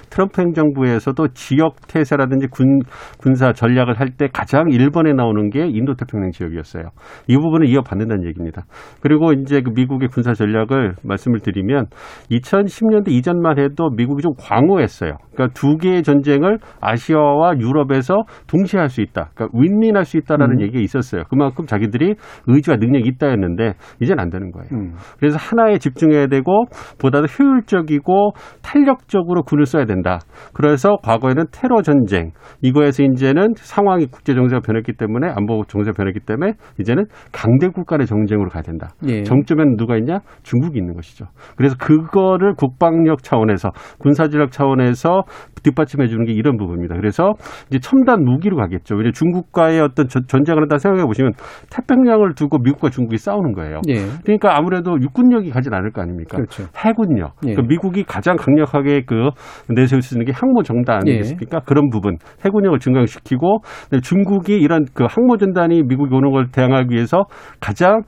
[0.10, 2.80] 트럼프 행정부에서도 지역 태세라든지 군,
[3.20, 6.84] 군사 전략을 할 때 가장 1번에 나오는 게 인도 태평양 지역이었어요.
[7.28, 8.64] 이 부분을 이어받는다는 얘기입니다.
[9.02, 11.88] 그리고 이제 그 미국의 군사 전략을 말씀을 드리면
[12.30, 15.18] 2010년대 이전만 해도 미국이 좀 광호했어요.
[15.34, 19.32] 그러니까 두 개의 전쟁을 아시아와 유럽에서 동시에 할 수 있다.
[19.34, 20.62] 그러니까 윈윈할 수 있다라는 음.
[20.62, 21.24] 얘기가 있었어요.
[21.28, 22.14] 그만큼 자기들이
[22.46, 24.70] 의지와 능력이 있다였는데 이제는 안 되는 거예요.
[24.74, 24.94] 음.
[25.18, 26.66] 그래서 하나에 집중해야 되고
[27.02, 30.20] 보다 더 효율적이고 탄력적으로 군을 써야 된다.
[30.54, 36.54] 그래서 과거에는 테러 전쟁 이거에서 이제는 상황이 국제 정세가 변했기 때문에 안보 정세가 변했기 때문에
[36.80, 38.90] 이제는 강대국 간의 정쟁으로 가야 된다.
[39.08, 39.24] 예.
[39.24, 40.20] 정점에는 누가 있냐?
[40.44, 41.26] 중국이 있는 것이죠.
[41.58, 45.24] 그래서 그거를 국방력 차원에서 군사전략 차원에서
[45.64, 46.96] 뒷받침해 주는 게 이런 부분입니다.
[46.96, 47.32] 그래서
[47.70, 48.96] 이제 첨단 무기로 가겠죠.
[48.96, 51.32] 왜냐 중국과의 어떤 전- 전쟁을 한다 생각해 보시면
[51.72, 53.82] 태평양을 두고 미국과 중국이 싸우는 거예요.
[53.90, 53.96] 예.
[54.24, 56.38] 그러니까 아무래도 육군력이 가진 않을 거 아닙니까?
[56.38, 56.64] 그렇죠.
[56.78, 57.34] 해군력.
[57.48, 57.54] 예.
[57.56, 59.30] 그 미국이 가장 강력하게 그
[59.70, 61.12] 내세울 수 있는 게 항모 정단 예.
[61.12, 61.62] 아니겠습니까?
[61.62, 63.60] 그런 부분 해군력을 증강시키고
[64.02, 67.24] 중국이 이런 그 항모 전단이 미국이 오는 걸 대항하기 위해서
[67.60, 68.02] 가장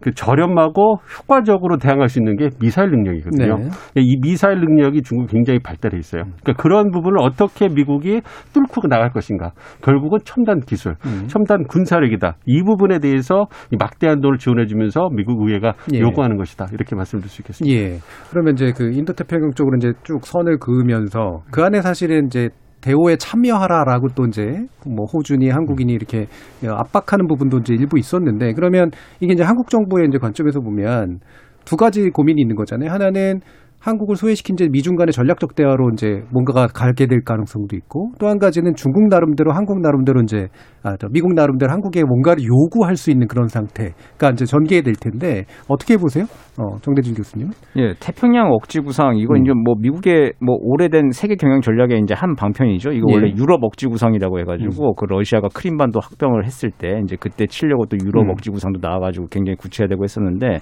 [0.00, 3.56] 그 저렴하고 효과적으로 대항할 수 있는 게 미사일 능력이거든요.
[3.56, 3.70] 네.
[3.96, 6.22] 이 미사일 능력이 중국 굉장히 발달해 있어요.
[6.42, 8.20] 그러니까 그런 부분을 어떻게 미국이
[8.52, 9.52] 뚫고 나갈 것인가.
[9.82, 11.26] 결국은 첨단 기술, 음.
[11.28, 12.36] 첨단 군사력이다.
[12.46, 16.00] 이 부분에 대해서 이 막대한 돈을 지원해 주면서 미국 의회가 예.
[16.00, 16.66] 요구하는 것이다.
[16.72, 17.76] 이렇게 말씀드릴 수 있겠습니다.
[17.76, 17.98] 예.
[18.30, 22.50] 그러면 이제 그 인도태평양 쪽으로 이제 쭉 선을 그으면서 그 안에 사실은 이제
[22.86, 26.26] 대오에 참여하라라고 또 이제 뭐 호준이 한국인이 이렇게
[26.64, 31.18] 압박하는 부분도 이제 일부 있었는데 그러면 이게 이제 한국 정부의 이제 관점에서 보면
[31.64, 32.92] 두 가지 고민이 있는 거잖아요.
[32.92, 33.40] 하나는
[33.86, 38.38] 한국을 소외시킨 이제 미중 간의 전략적 대화로 이제 뭔가가 가게 될 가능성도 있고 또 한
[38.38, 40.48] 가지는 중국 나름대로 한국 나름대로 이제
[40.82, 45.96] 아, 저 미국 나름대로 한국에 뭔가를 요구할 수 있는 그런 상태가 이제 전개될 텐데 어떻게
[45.96, 46.24] 보세요?
[46.58, 47.50] 어, 정대진 교수님.
[47.76, 49.42] 예, 태평양 억지 구상 이건 음.
[49.42, 52.90] 이제 뭐 미국의 뭐 오래된 세계 경영 전략의 이제 한 방편이죠.
[52.92, 53.14] 이거 예.
[53.14, 57.96] 원래 유럽 억지 구상이라고 해가지고 그 러시아가 크림반도 합병을 했을 때 이제 그때 치려고 또
[58.04, 58.30] 유럽 음.
[58.30, 60.58] 억지 구상도 나와가지고 굉장히 구체화되고 했었는데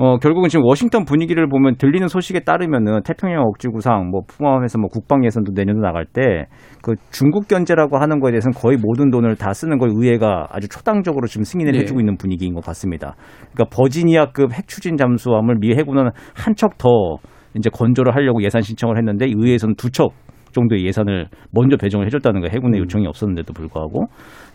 [0.00, 4.88] 어, 결국은 지금 워싱턴 분위기를 보면 들리는 소식에 따르면은 태평양 억지 구상 뭐 포함해서 뭐
[4.88, 6.46] 국방 예산도 내년도 나갈 때
[6.82, 11.26] 그 중국 견제라고 하는 거에 대해서는 거의 모든 돈을 다 쓰는 걸 의회가 아주 초당적으로
[11.26, 11.80] 지금 승인을 네.
[11.80, 13.16] 해주고 있는 분위기인 것 같습니다.
[13.52, 17.18] 그러니까 버지니아급 핵 추진 잠수함을 미 해군은 한 척 더
[17.56, 20.12] 이제 건조를 하려고 예산 신청을 했는데 의회에서는 두 척
[20.58, 22.52] 정도의 예산을 먼저 배정을 해줬다는 거예요.
[22.52, 24.06] 해군의 요청이 없었는데도 불구하고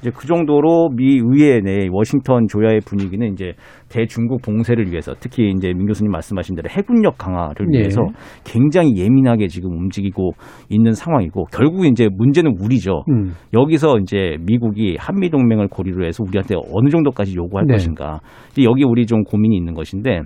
[0.02, 3.54] 이제 그 정도로 미 의회 내 워싱턴 조야의 분위기는 이제
[3.90, 7.80] 대중국 봉쇄를 위해서 특히 이제 민 교수님 말씀하신 대로 해군력 강화를 예.
[7.80, 8.02] 위해서
[8.44, 10.32] 굉장히 예민하게 지금 움직이고
[10.70, 13.04] 있는 상황이고 결국 이제 문제는 우리죠.
[13.10, 13.34] 음.
[13.54, 17.74] 여기서 이제 미국이 한미 동맹을 고리로 해서 우리한테 어느 정도까지 요구할 네.
[17.74, 18.20] 것인가.
[18.64, 20.22] 여기 우리 좀 고민이 있는 것인데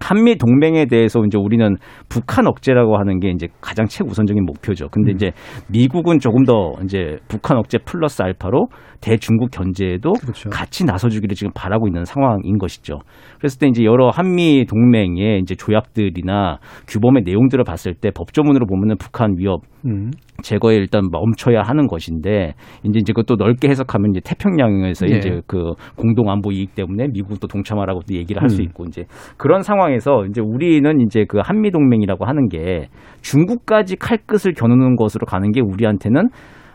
[0.00, 1.76] 한미 동맹에 대해서 이제 우리는
[2.08, 4.88] 북한 억제라고 하는 게 이제 가장 최우선적인 목표죠.
[4.90, 5.32] 근데 이제
[5.70, 8.66] 미국은 조금 더 이제 북한 억제 플러스 알파로
[9.00, 10.50] 대중국 견제에도 그렇죠.
[10.50, 13.00] 같이 나서주기를 지금 바라고 있는 상황인 것이죠.
[13.38, 19.34] 그랬을 때 이제 여러 한미 동맹의 이제 조약들이나 규범의 내용들을 봤을 때 법조문으로 보면은 북한
[19.36, 20.10] 위협 음.
[20.42, 25.16] 제거에 일단 멈춰야 하는 것인데 이제 이제 그것도 넓게 해석하면 이제 태평양에서 네.
[25.16, 28.66] 이제 그 공동 안보 이익 때문에 미국도 동참하라고 또 얘기를 할수 음.
[28.66, 29.04] 있고 이제
[29.36, 32.88] 그런 상황에서 이제 우리는 이제 그 한미 동맹이라고 하는 게
[33.22, 36.28] 중국까지 칼끝을 겨누는 것으로 가는 게 우리한테는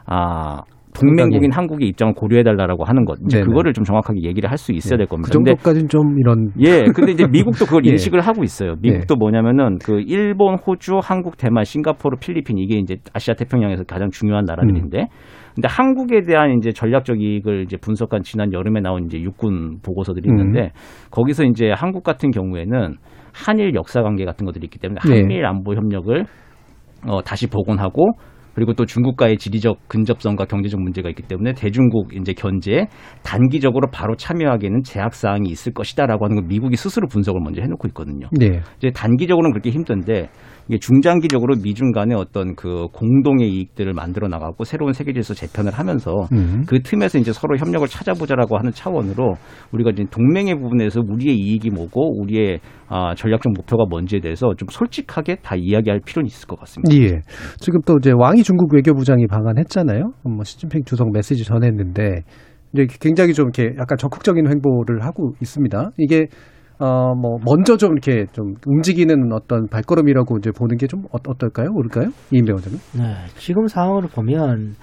[0.06, 0.62] 아
[0.94, 3.18] 동맹국인 한국의 입장을 고려해달라고 하는 것.
[3.26, 3.48] 이제 네네.
[3.48, 5.30] 그거를 좀 정확하게 얘기를 할 수 있어야 될 겁니다.
[5.30, 7.92] 그 정도까지는 좀 이런 예, 근데 이제 미국도 그걸 예.
[7.92, 8.76] 인식을 하고 있어요.
[8.82, 14.46] 미국도 뭐냐면은 그 일본, 호주, 한국, 대만, 싱가포르, 필리핀 이게 이제 아시아 태평양에서 가장 중요한
[14.46, 15.08] 나라들인데
[15.56, 20.38] 근데 한국에 대한 이제 전략적 이익을 이제 분석한 지난 여름에 나온 이제 육군 보고서들이 음.
[20.38, 20.72] 있는데
[21.10, 22.96] 거기서 이제 한국 같은 경우에는
[23.34, 25.22] 한일 역사 관계 같은 것들이 있기 때문에 네.
[25.22, 26.26] 한일 안보 협력을
[27.08, 28.12] 어, 다시 복원하고
[28.54, 32.88] 그리고 또 중국과의 지리적 근접성과 경제적 문제가 있기 때문에 대중국 이제 견제에
[33.24, 38.28] 단기적으로 바로 참여하기에는 제약 사항이 있을 것이다라고 하는 걸 미국이 스스로 분석을 먼저 해놓고 있거든요.
[38.32, 38.62] 네.
[38.78, 40.30] 이제 단기적으로는 그렇게 힘든데
[40.68, 46.28] 이게 중장기적으로 미중 간의 어떤 그 공동의 이익들을 만들어 나가고 새로운 세계 질서 재편을 하면서
[46.32, 46.64] 음.
[46.68, 49.36] 그 틈에서 이제 서로 협력을 찾아보자라고 하는 차원으로
[49.72, 55.38] 우리가 이제 동맹의 부분에서 우리의 이익이 뭐고 우리의 아, 전략적 목표가 뭔지에 대해서 좀 솔직하게
[55.42, 56.94] 다 이야기할 필요는 있을 것 같습니다.
[56.96, 57.22] 예.
[57.58, 60.12] 지금 또 이제 왕이 중국 외교부장이 방한했잖아요.
[60.24, 62.24] 뭐 시진핑 주석 메시지 전했는데
[62.74, 65.92] 이제 굉장히 좀 이렇게 약간 적극적인 행보를 하고 있습니다.
[65.98, 66.28] 이게
[66.80, 71.70] 어 뭐 먼저 좀 이렇게 좀 움직이는 어떤 발걸음이라고 이제 보는 게 좀 어떨까요?
[71.72, 72.10] 모를까요?
[72.32, 72.80] 이인배 원장님.
[72.98, 74.74] 네, 지금 상황을 보면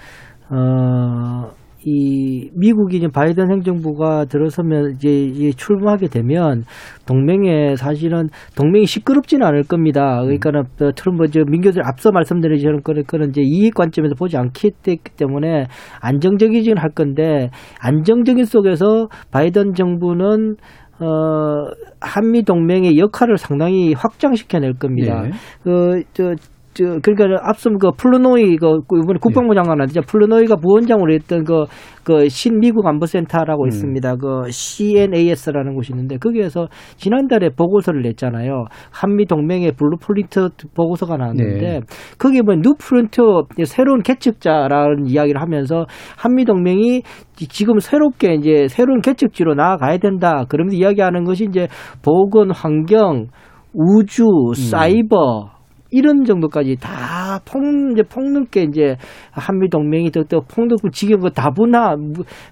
[0.50, 1.50] 어,
[1.84, 6.64] 이 미국이 이제 바이든 행정부가 들어서면 이제, 이제 출범하게 되면
[7.06, 10.20] 동맹에 사실은 동맹이 시끄럽지는 않을 겁니다.
[10.22, 14.72] 그러니까는 어, 트럼프 저 민교들 앞서 말씀드린 저런 거는 그런 이제 이익 관점에서 보지 않기
[15.16, 15.66] 때문에
[16.00, 17.50] 안정적이긴 할 건데
[17.80, 20.56] 안정적인 속에서 바이든 정부는
[21.00, 21.70] 어,
[22.00, 25.26] 한미 동맹의 역할을 상당히 확장시켜낼 겁니다.
[25.26, 25.30] 예.
[25.62, 26.34] 그, 저,
[26.78, 31.64] 저, 그러니까 앞서 그 플루노이, 그, 이번에 국방부 장관한테 플루노이가 부원장으로 했던 그,
[32.04, 33.66] 그 신미국 안보센터라고 음.
[33.66, 34.16] 있습니다.
[34.16, 38.66] 그 CNAS라는 곳이 있는데 거기에서 지난달에 보고서를 냈잖아요.
[38.90, 41.80] 한미 동맹의 blueprint 보고서가 나왔는데 네.
[42.18, 43.20] 거기에 뭐 뉴프린트
[43.64, 45.84] 새로운 개척자라는 이야기를 하면서
[46.16, 47.02] 한미 동맹이
[47.34, 50.44] 지금 새롭게 이제 새로운 개척지로 나아가야 된다.
[50.48, 51.66] 그러면서 이야기하는 것이 이제
[52.02, 53.26] 보건, 환경,
[53.74, 54.24] 우주,
[54.54, 55.57] 사이버
[55.90, 57.62] 이런 정도까지 다 폭,
[57.92, 58.96] 이제 폭넓게 이제
[59.32, 61.96] 한미 동맹이 더더 폭넓고 지금 그 다분화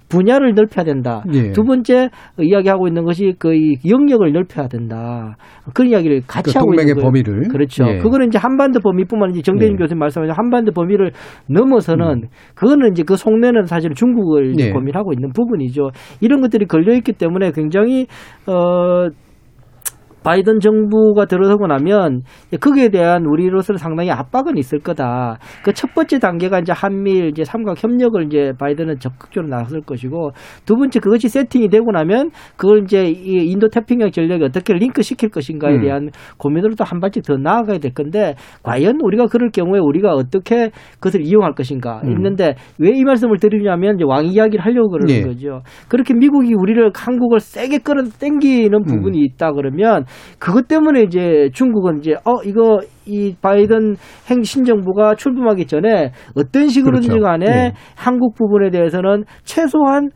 [0.09, 1.22] 분야를 넓혀야 된다.
[1.32, 1.53] 예.
[1.53, 2.09] 두 번째
[2.41, 5.37] 이야기하고 있는 것이 거의 영역을 넓혀야 된다.
[5.74, 7.05] 그런 이야기를 같이 그러니까 하고 동맹의 있는 거예요.
[7.05, 7.49] 범위를.
[7.49, 7.84] 그렇죠.
[7.89, 7.99] 예.
[7.99, 9.76] 그거는 이제 한반도 범위뿐만 아니라 정대진 예.
[9.76, 11.12] 교수님 말씀하신 한반도 범위를
[11.49, 14.70] 넘어서는 그거는 이제 그 속내는 사실 중국을 예.
[14.70, 15.91] 고민하고 있는 부분이죠.
[16.20, 18.07] 이런 것들이 걸려 있기 때문에 굉장히
[18.47, 19.09] 어
[20.27, 22.22] 바이든 정부가 들어서고 나면
[22.61, 25.39] 거기에 대한 우리로서는 상당히 압박은 있을 거다.
[25.62, 30.33] 그 첫 번째 단계가 이제 한미일 이제 삼각 협력을 이제 바이든은 적극적으로 나설 것이고
[30.64, 35.29] 두 번째 그것이 세팅이 되고 나면 그걸 이제 이 인도 태평양 전략에 어떻게 링크 시킬
[35.31, 35.83] 것인가에 음.
[35.83, 40.70] 대한 고민으로 또 한 발짝 더 나아가야 될 건데 과연 우리가 그럴 경우에 우리가 어떻게
[40.95, 42.11] 그것을 이용할 것인가 음.
[42.12, 45.20] 있는데 왜 이 말씀을 드리냐면 이제 왕 이야기를 하려고 그러는 예.
[45.20, 45.61] 거죠.
[45.89, 50.05] 그렇게 미국이 우리를 한국을 세게 끌어 당기는 부분이 있다 그러면
[50.38, 53.96] 그것 때문에 이제 중국은 이제 어 이거 이 바이든
[54.30, 57.24] 행 신정부가 출범하기 전에 어떤 식으로든지 그렇죠.
[57.24, 57.72] 간에 예.
[57.94, 60.08] 한국 부분에 대해서는 최소한 에,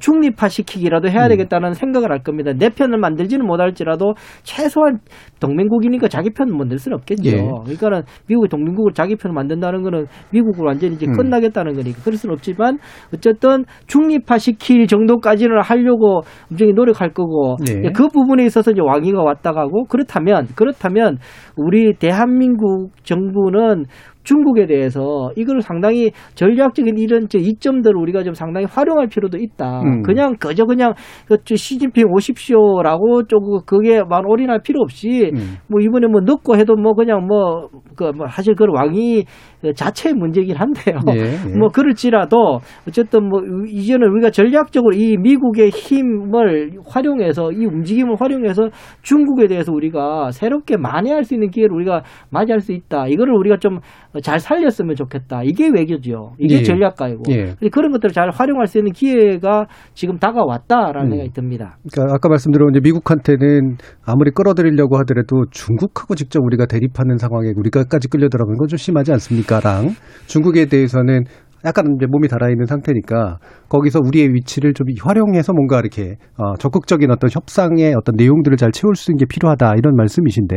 [0.00, 1.28] 중립화 시키기라도 해야 음.
[1.28, 2.52] 되겠다는 생각을 할 겁니다.
[2.52, 4.98] 내 편을 만들지는 못할지라도 최소한
[5.40, 7.30] 동맹국이니까 자기 편을 만들 수는 없겠죠.
[7.30, 7.36] 예.
[7.36, 11.12] 그러니까는 미국이 동맹국을 자기 편을 만든다는 거는 미국을 완전히 이제 음.
[11.12, 12.78] 끝나겠다는 거니까 그럴 수는 없지만
[13.14, 17.90] 어쨌든 중립화 시킬 정도까지는 하려고 굉장히 노력할 거고 예.
[17.92, 21.18] 그 부분에 있어서 이제 왕위가 왔다 가고 그렇다면 그렇다면
[21.56, 23.84] 우리 대한민국 정부는
[24.28, 29.80] 중국에 대해서 이걸 상당히 전략적인 이런 저 이점들을 우리가 좀 상당히 활용할 필요도 있다.
[29.80, 30.02] 음.
[30.02, 30.92] 그냥 그저 그냥
[31.26, 35.56] 그저 시진핑 오십시오라고 좀 그게 만 올인할 필요 없이 음.
[35.66, 39.24] 뭐 이번에 뭐 넣고 해도 뭐 그냥 뭐그뭐 사실 그 왕이
[39.74, 40.98] 자체의 문제긴 한데요.
[41.14, 41.58] 예, 예.
[41.58, 48.68] 뭐 그럴지라도 어쨌든 뭐 이제는 우리가 전략적으로 이 미국의 힘을 활용해서 이 움직임을 활용해서
[49.02, 53.08] 중국에 대해서 우리가 새롭게 만회할 수 있는 기회를 우리가 맞이할 수 있다.
[53.08, 53.80] 이거를 우리가 좀
[54.22, 55.42] 잘 살렸으면 좋겠다.
[55.44, 56.32] 이게 외교죠.
[56.38, 56.62] 이게 예.
[56.62, 57.54] 전략가이고 예.
[57.70, 61.10] 그런 것들을 잘 활용할 수 있는 기회가 지금 다가왔다라는 음.
[61.10, 61.76] 생각이 듭니다.
[61.92, 68.28] 그러니까 아까 말씀드린 이제 미국한테는 아무리 끌어들이려고 하더라도 중국하고 직접 우리가 대립하는 상황에 우리가까지 끌려
[68.28, 69.88] 들어가는 건 좀 심하지 않습니까 랑
[70.26, 71.24] 중국에 대해서는
[71.64, 73.38] 약간 이제 몸이 달아있는 상태니까
[73.68, 78.94] 거기서 우리의 위치를 좀 활용해서 뭔가 이렇게 어, 적극적인 어떤 협상의 어떤 내용들을 잘 채울
[78.94, 80.56] 수 있는 게 필요하다 이런 말씀이신데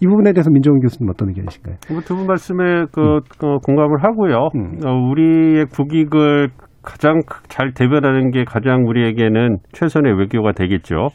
[0.00, 1.76] 이 부분에 대해서 민정훈 교수님 어떤 의견이신가요?
[2.04, 4.48] 두 분 말씀에 그 어, 공감을 하고요.
[4.54, 4.80] 음.
[4.84, 6.48] 어, 우리의 국익을
[6.82, 11.10] 가장 잘 대변하는 게 가장 우리에게는 최선의 외교가 되겠죠.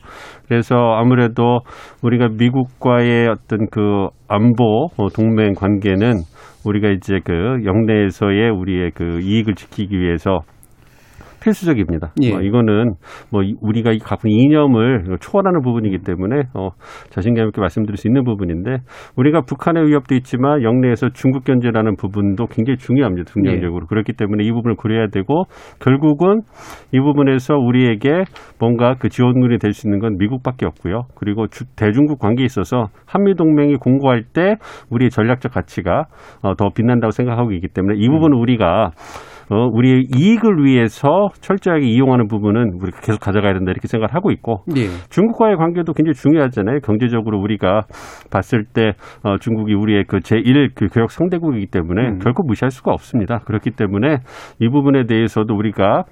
[0.48, 1.60] 그래서 아무래도
[2.02, 6.22] 우리가 미국과의 어떤 그 안보 어, 동맹 관계는
[6.68, 10.40] 우리가 이제 그 영내에서의 우리의 그 이익을 지키기 위해서
[11.48, 12.12] 필수적입니다.
[12.24, 12.34] 예.
[12.36, 12.96] 어, 이거는
[13.32, 16.72] 뭐 이- 우리가 이 있는 이념을 초월하는 부분이기 때문에 어,
[17.10, 18.80] 자신감 있게 말씀드릴 수 있는 부분인데
[19.16, 23.32] 우리가 북한의 위협도 있지만 영내에서 중국 견제라는 부분도 굉장히 중요합니다.
[23.32, 25.44] 중량적으로 그렇기 때문에 이 부분을 고려해야 되고
[25.80, 26.42] 결국은
[26.92, 28.24] 이 부분에서 우리에게
[28.60, 31.04] 뭔가 그 지원군이 될 수 있는 건 미국밖에 없고요.
[31.16, 34.56] 그리고 주- 대중국 관계에 있어서 한미 동맹이 공고할 때
[34.90, 36.06] 우리의 전략적 가치가
[36.42, 38.92] 어, 더 빛난다고 생각하고 있기 때문에 이 부분은 우리가
[39.50, 44.64] 어, 우리의 이익을 위해서 철저하게 이용하는 부분은 우리가 계속 가져가야 된다 이렇게 생각을 하고 있고
[44.76, 44.88] 예.
[45.10, 46.80] 중국과의 관계도 굉장히 중요하잖아요.
[46.80, 47.84] 경제적으로 우리가
[48.32, 48.94] 봤을 때
[49.24, 52.20] 어, 중국이 우리의 그 제1 그 교역 상대국이기 때문에 음.
[52.20, 53.40] 결코 무시할 수가 없습니다.
[53.40, 54.18] 그렇기 때문에
[54.60, 56.04] 이 부분에 대해서도 우리가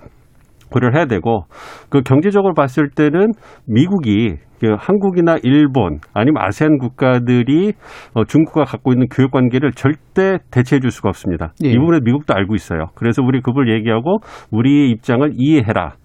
[0.76, 1.46] 고려를 해야 되고
[1.90, 3.32] 그 경제적으로 봤을 때는
[3.66, 7.74] 미국이 그 한국이나 일본 아니면 아세안 국가들이
[8.14, 11.54] 어, 중국과 갖고 있는 교육 관계를 절대 대체해 줄 수가 없습니다.
[11.64, 11.70] 예.
[11.70, 12.88] 이 부분에 미국도 알고 있어요.
[12.96, 14.20] 그래서 우리 그걸 얘기하고
[14.52, 15.96] 우리의 입장을 이해해라.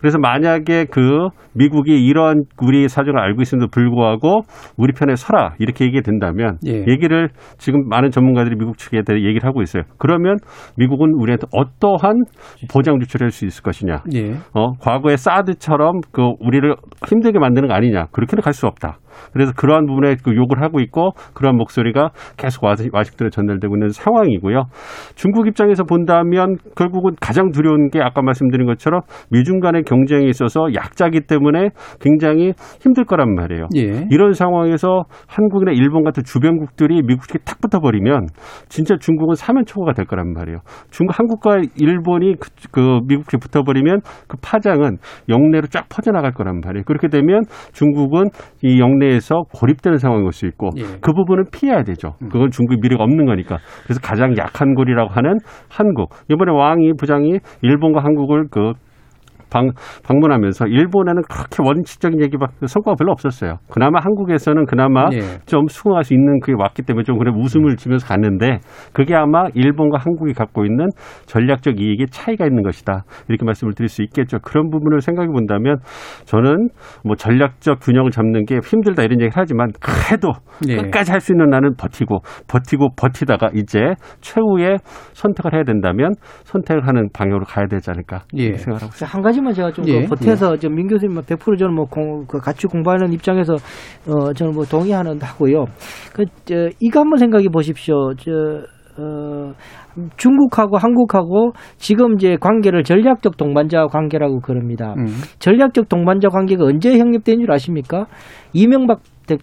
[0.00, 4.42] 그래서 만약에 그 미국이 이런 우리 사정을 알고 있음에도 불구하고
[4.76, 6.84] 우리 편에 서라 이렇게 얘기 된다면 예.
[6.86, 7.28] 얘기를
[7.58, 9.82] 지금 많은 전문가들이 미국 측에 대해 얘기를 하고 있어요.
[9.98, 10.36] 그러면
[10.76, 12.24] 미국은 우리한테 어떠한
[12.72, 14.02] 보장 조치를 할 수 있을 것이냐?
[14.14, 14.32] 예.
[14.54, 16.74] 어, 과거의 사드처럼 그 우리를
[17.06, 18.06] 힘들게 만드는 거 아니냐?
[18.12, 18.98] 그렇게는 갈 수 없다.
[19.32, 24.64] 그래서 그러한 부분에 그 욕을 하고 있고 그러한 목소리가 계속 와식들에 전달되고 있는 상황이고요.
[25.14, 29.00] 중국 입장에서 본다면 결국은 가장 두려운 게 아까 말씀드린 것처럼
[29.30, 33.68] 미중 간의 경쟁에 있어서 약자기 때문에 굉장히 힘들 거란 말이에요.
[33.76, 34.06] 예.
[34.10, 38.26] 이런 상황에서 한국이나 일본 같은 주변국들이 미국에 탁 붙어버리면
[38.68, 40.58] 진짜 중국은 사면초가가 될 거란 말이에요.
[40.90, 44.98] 중국, 한국과 일본이 그, 그 미국에 붙어버리면 그 파장은
[45.28, 46.84] 영내로 쫙 퍼져나갈 거란 말이에요.
[46.84, 47.42] 그렇게 되면
[47.72, 48.26] 중국은
[48.62, 50.82] 이 영내 에서 고립되는 상황이 올수 있고 예.
[51.00, 52.14] 그 부분은 피해야 되죠.
[52.30, 53.58] 그건 중국의 미래가 없는 거니까.
[53.84, 55.38] 그래서 가장 약한 고리라고 하는
[55.70, 56.10] 한국.
[56.30, 58.72] 이번에 왕이 부장이 일본과 한국을 그
[59.50, 59.70] 방,
[60.04, 63.58] 방문하면서 일본에는 그렇게 원칙적인 얘기밖에 성과가 별로 없었어요.
[63.70, 65.20] 그나마 한국에서는 그나마 예.
[65.46, 68.58] 좀 수긍할 수 있는 그게 왔기 때문에 좀 그래 웃음을 지면서 갔는데
[68.92, 70.88] 그게 아마 일본과 한국이 갖고 있는
[71.26, 73.04] 전략적 이익의 차이가 있는 것이다.
[73.28, 74.38] 이렇게 말씀을 드릴 수 있겠죠.
[74.40, 75.76] 그런 부분을 생각해 본다면
[76.24, 76.68] 저는
[77.04, 80.32] 뭐 전략적 균형을 잡는 게 힘들다 이런 얘기를 하지만 그래도
[80.68, 80.76] 예.
[80.76, 84.78] 끝까지 할 수 있는 나는 버티고 버티고 버티다가 이제 최후의
[85.12, 86.12] 선택을 해야 된다면
[86.44, 88.44] 선택을 하는 방향으로 가야 되지 않을까 예.
[88.44, 89.14] 이렇게 생각을 하고 있습니다.
[89.14, 92.38] 한 가지 만 제가 좀 예, 그 보태서 좀민 교수님 100% 저는 뭐 공, 그
[92.38, 93.54] 같이 공부하는 입장에서
[94.06, 95.64] 어 저는 뭐 동의하는 하고요.
[96.12, 98.14] 그 저, 이거 한번 생각해 보십시오.
[98.16, 98.30] 저
[99.00, 99.52] 어,
[100.16, 104.94] 중국하고 한국하고 지금 이제 관계를 전략적 동반자 관계라고 그럽니다.
[104.98, 105.06] 음.
[105.38, 108.06] 전략적 동반자 관계가 언제 형립된 줄 아십니까?
[108.52, 109.00] 이명박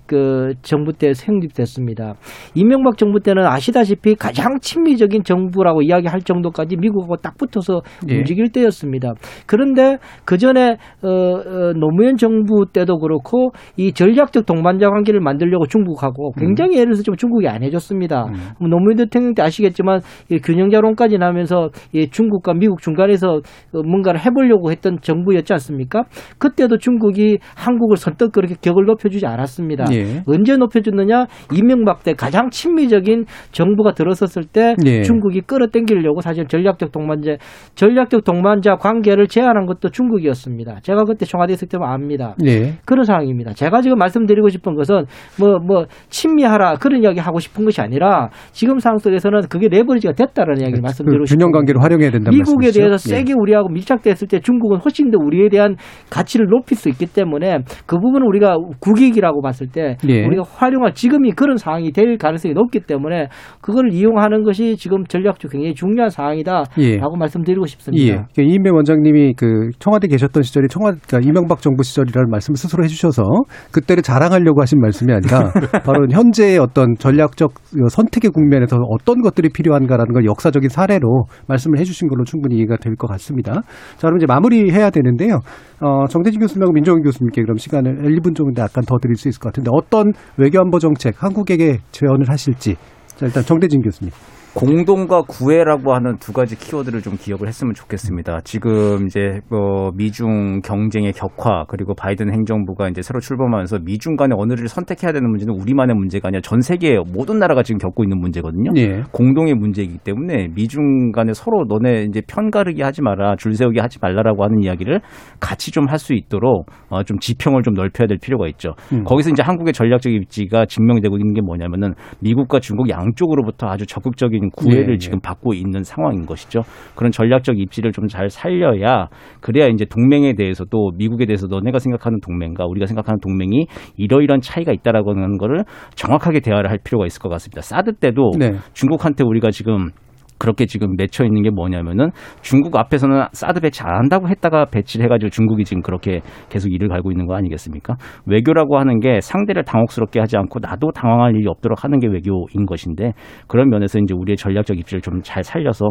[0.07, 2.15] 그 정부 때 성립됐습니다.
[2.53, 8.17] 이명박 정부 때는 아시다시피 가장 친미적인 정부라고 이야기할 정도까지 미국하고 딱 붙어서 예.
[8.17, 9.13] 움직일 때였습니다.
[9.45, 16.31] 그런데 그 전에 어, 어, 노무현 정부 때도 그렇고 이 전략적 동반자 관계를 만들려고 중국하고
[16.37, 18.25] 굉장히 예를 들어서 좀 중국이 안 해줬습니다.
[18.59, 23.41] 뭐 노무현 대통령 때 아시겠지만 이 균형자론까지 나면서 이 중국과 미국 중간에서
[23.73, 26.03] 어, 뭔가를 해보려고 했던 정부였지 않습니까?
[26.37, 29.74] 그때도 중국이 한국을 선뜻 그렇게 격을 높여주지 않았습니다.
[29.91, 30.23] 예.
[30.27, 31.25] 언제 높여줬느냐?
[31.53, 35.01] 이명박 때 가장 친미적인 정부가 들어섰을 때 예.
[35.01, 37.37] 중국이 끌어당기려고 사실 전략적 동반자
[37.75, 40.79] 전략적 동반자 관계를 제안한 것도 중국이었습니다.
[40.81, 42.35] 제가 그때 청와대 있을 때만 압니다.
[42.45, 42.73] 예.
[42.85, 43.53] 그런 상황입니다.
[43.53, 45.05] 제가 지금 말씀드리고 싶은 것은
[45.39, 50.59] 뭐, 뭐, 친미하라 그런 이야기 하고 싶은 것이 아니라 지금 상황 속에서는 그게 레버리지가 됐다는
[50.61, 51.45] 이야기를 말씀드리고 그 싶습니다.
[51.45, 52.79] 균형 관계를 활용해야 된다는 미국에 말씀이시죠?
[52.79, 53.17] 대해서 예.
[53.17, 55.75] 세게 우리하고 밀착됐을 때 중국은 훨씬 더 우리에 대한
[56.09, 60.25] 가치를 높일 수 있기 때문에 그 부분은 우리가 국익이라고 봤을 때 예.
[60.25, 63.27] 우리가 활용할 지금이 그런 상황이 될 가능성이 높기 때문에
[63.61, 66.97] 그걸 이용하는 것이 지금 전략적 굉장히 중요한 상황이다라고 예.
[67.17, 68.03] 말씀드리고 싶습니다.
[68.05, 68.23] 예.
[68.35, 73.23] 그 이인배 원장님이 그 청와대 계셨던 시절이 청와대 그러니까 이명박 정부 시절이라는 말씀을 스스로 해주셔서
[73.71, 75.51] 그때를 자랑하려고 하신 말씀이 아니라
[75.85, 77.53] 바로 현재의 어떤 전략적
[77.89, 83.07] 선택의 국면에서 어떤 것들이 필요한가라는 걸 역사적인 사례로 말씀을 해주신 걸로 충분히 이해가 될 것
[83.07, 83.51] 같습니다.
[83.97, 85.39] 자, 그럼 이제 마무리해야 되는데요.
[85.81, 89.45] 어, 정대진 교수님하고 민정훈 교수님께 그럼 시간을 1분 정도 약간 더 드릴 수 있을 것
[89.45, 92.75] 같 은데 어떤 외교안보 정책 한국에게 제언을 하실지
[93.15, 94.11] 자, 일단 정대진 교수님.
[94.55, 98.39] 공동과 구애라고 하는 두 가지 키워드를 좀 기억을 했으면 좋겠습니다.
[98.45, 104.69] 지금 이제 뭐 미중 경쟁의 격화 그리고 바이든 행정부가 이제 새로 출범하면서 미중 간의 언어를
[104.69, 108.71] 선택해야 되는 문제는 우리만의 문제가 아니라 전 세계 모든 나라가 지금 겪고 있는 문제거든요.
[108.77, 109.03] 예.
[109.11, 114.43] 공동의 문제이기 때문에 미중 간에 서로 너네 이제 편가르기 하지 마라, 줄 세우기 하지 말라라고
[114.43, 115.01] 하는 이야기를
[115.39, 118.73] 같이 좀 할 수 있도록 어, 좀 지평을 좀 넓혀야 될 필요가 있죠.
[118.93, 119.03] 음.
[119.03, 124.93] 거기서 이제 한국의 전략적 입지가 증명되고 있는 게 뭐냐면은 미국과 중국 양쪽으로부터 아주 적극적인 구애를
[124.93, 126.61] 네, 지금 받고 있는 상황인 것이죠.
[126.95, 129.09] 그런 전략적 입지를 좀 잘 살려야
[129.41, 133.67] 그래야 이제 동맹에 대해서도 미국에 대해서 너네가 생각하는 동맹과 우리가 생각하는 동맹이
[133.97, 135.63] 이러이러한 차이가 있다라고 하는 거를
[135.95, 137.61] 정확하게 대화를 할 필요가 있을 것 같습니다.
[137.61, 138.53] 사드 때도 네.
[138.73, 139.89] 중국한테 우리가 지금
[140.37, 142.09] 그렇게 지금 맺혀 있는 게 뭐냐면은
[142.41, 147.11] 중국 앞에서는 사드 배치 안 한다고 했다가 배치를 해가지고 중국이 지금 그렇게 계속 일을 갈고
[147.11, 147.95] 있는 거 아니겠습니까?
[148.25, 153.13] 외교라고 하는 게 상대를 당혹스럽게 하지 않고 나도 당황할 일이 없도록 하는 게 외교인 것인데
[153.47, 155.87] 그런 면에서 이제 우리의 전략적 입지를 좀 잘 살려서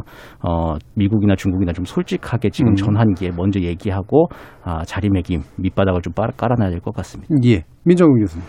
[0.47, 2.75] 어 미국이나 중국이나 좀 솔직하게 지금 음.
[2.77, 4.29] 전환기에 먼저 얘기하고
[4.63, 7.35] 아, 자리매김 밑바닥을 좀 깔- 깔아놔야 될 것 같습니다.
[7.45, 7.63] 예.
[7.85, 8.45] 민정훈 교수님.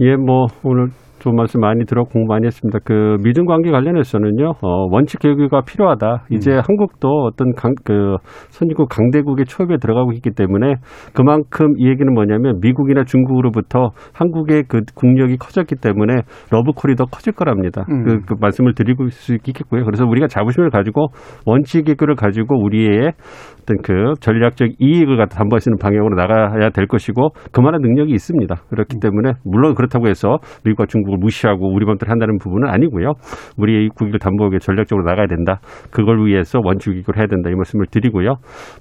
[0.00, 0.88] 예, 뭐 오늘
[1.24, 2.78] 좋은 말씀 많이 들어 공부 많이 했습니다.
[2.84, 6.26] 그 미중 관계 관련해서는요, 어, 원칙 개혁가 필요하다.
[6.30, 8.16] 이제 한국도 어떤 강, 그
[8.50, 10.74] 선진국 강대국의 초입에 들어가고 있기 때문에
[11.14, 16.12] 그만큼 이 얘기는 뭐냐면 미국이나 중국으로부터 한국의 그 국력이 커졌기 때문에
[16.50, 17.86] 러브콜이 더 커질 거랍니다.
[17.88, 18.04] 음.
[18.04, 19.86] 그, 그 말씀을 드리고 수 있겠고요.
[19.86, 21.06] 그래서 우리가 자부심을 가지고
[21.46, 23.12] 원칙 개혁을 가지고 우리의
[23.62, 28.54] 어떤 그 전략적 이익을 갖다 담보하시는 방향으로 나가야 될 것이고 그만한 능력이 있습니다.
[28.68, 33.12] 그렇기 때문에 물론 그렇다고 해서 미국과 중국 을 무시하고 우리 맘대로 한다는 부분은 아니고요.
[33.56, 35.60] 우리의 국익을 담보하기 위해 전략적으로 나가야 된다.
[35.90, 37.50] 그걸 위해서 원칙이익을 해야 된다.
[37.50, 38.36] 이 말씀을 드리고요.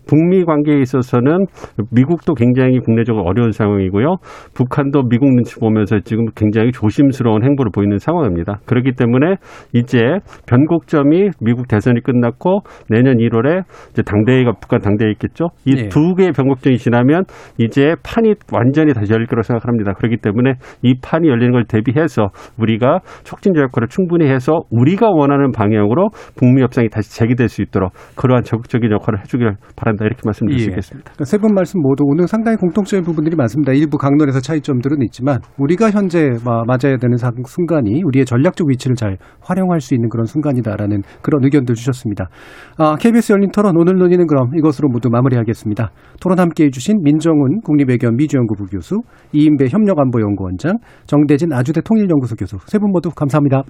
[0.08, 1.46] 북미 관계에 있어서는
[1.92, 4.18] 미국도 굉장히 국내적으로 어려운 상황이고요.
[4.54, 8.60] 북한도 미국 눈치 보면서 지금 굉장히 조심스러운 행보를 보이는 상황입니다.
[8.66, 9.36] 그렇기 때문에
[9.74, 10.00] 이제
[10.48, 15.48] 변곡점이 미국 대선이 끝났고 내년 1월에 이제 당대회가 북한 당대회 있겠죠.
[15.66, 15.88] 이 네.
[15.90, 17.24] 두 개의 변곡점이 지나면
[17.58, 19.94] 이제 판이 완전히 다시 열릴 거라고 생각합니다.
[19.94, 22.23] 그렇기 때문에 이 판이 열리는 걸 대비해서
[22.58, 28.44] 우리가 촉진제 역할을 충분히 해서 우리가 원하는 방향으로 북미 협상이 다시 재개될 수 있도록 그러한
[28.44, 30.70] 적극적인 역할을 해주길 바란다 이렇게 말씀드릴 수 예.
[30.72, 31.12] 있겠습니다.
[31.24, 33.72] 세분 말씀 모두 오늘 상당히 공통적인 부분들이 많습니다.
[33.74, 39.18] 일부 강론에서 차이점들은 있지만 우리가 현재 마- 맞아야 되는 상- 순간이 우리의 전략적 위치를 잘
[39.42, 42.30] 활용할 수 있는 그런 순간이다라는 그런 의견들 주셨습니다.
[42.78, 45.92] 아, KBS 열린 토론 오늘 논의는 그럼 이것으로 모두 마무리하겠습니다.
[46.22, 49.02] 토론 함께해 주신 민정훈 국립외교원 미주연구 부 교수,
[49.34, 53.64] 이인배 협력안보연구원장, 정대진 아주대 통일연 구소 교수 세 분 모두 감사합니다.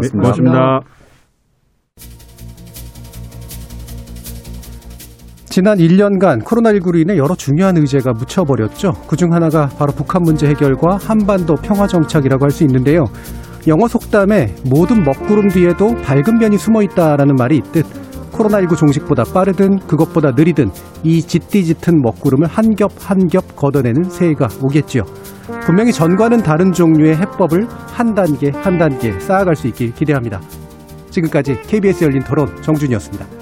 [0.00, 0.80] 네, 고맙습니다.
[5.48, 8.92] 지난 1년간 코로나19로 인해 여러 중요한 의제가 묻혀버렸죠.
[9.06, 13.04] 그중 하나가 바로 북한 문제 해결과 한반도 평화 정착이라고 할 수 있는데요.
[13.68, 17.84] 영어 속담에 모든 먹구름 뒤에도 밝은 변이 숨어 있다라는 말이 있듯
[18.42, 20.70] 코로나19 종식보다 빠르든 그것보다 느리든
[21.02, 25.02] 이 짙디짙은 먹구름을 한 겹 한 겹 걷어내는 새해가 오겠지요.
[25.64, 30.40] 분명히 전과는 다른 종류의 해법을 한 단계 한 단계 쌓아갈 수 있길 기대합니다.
[31.10, 33.41] 지금까지 KBS 열린 토론 정준이었습니다.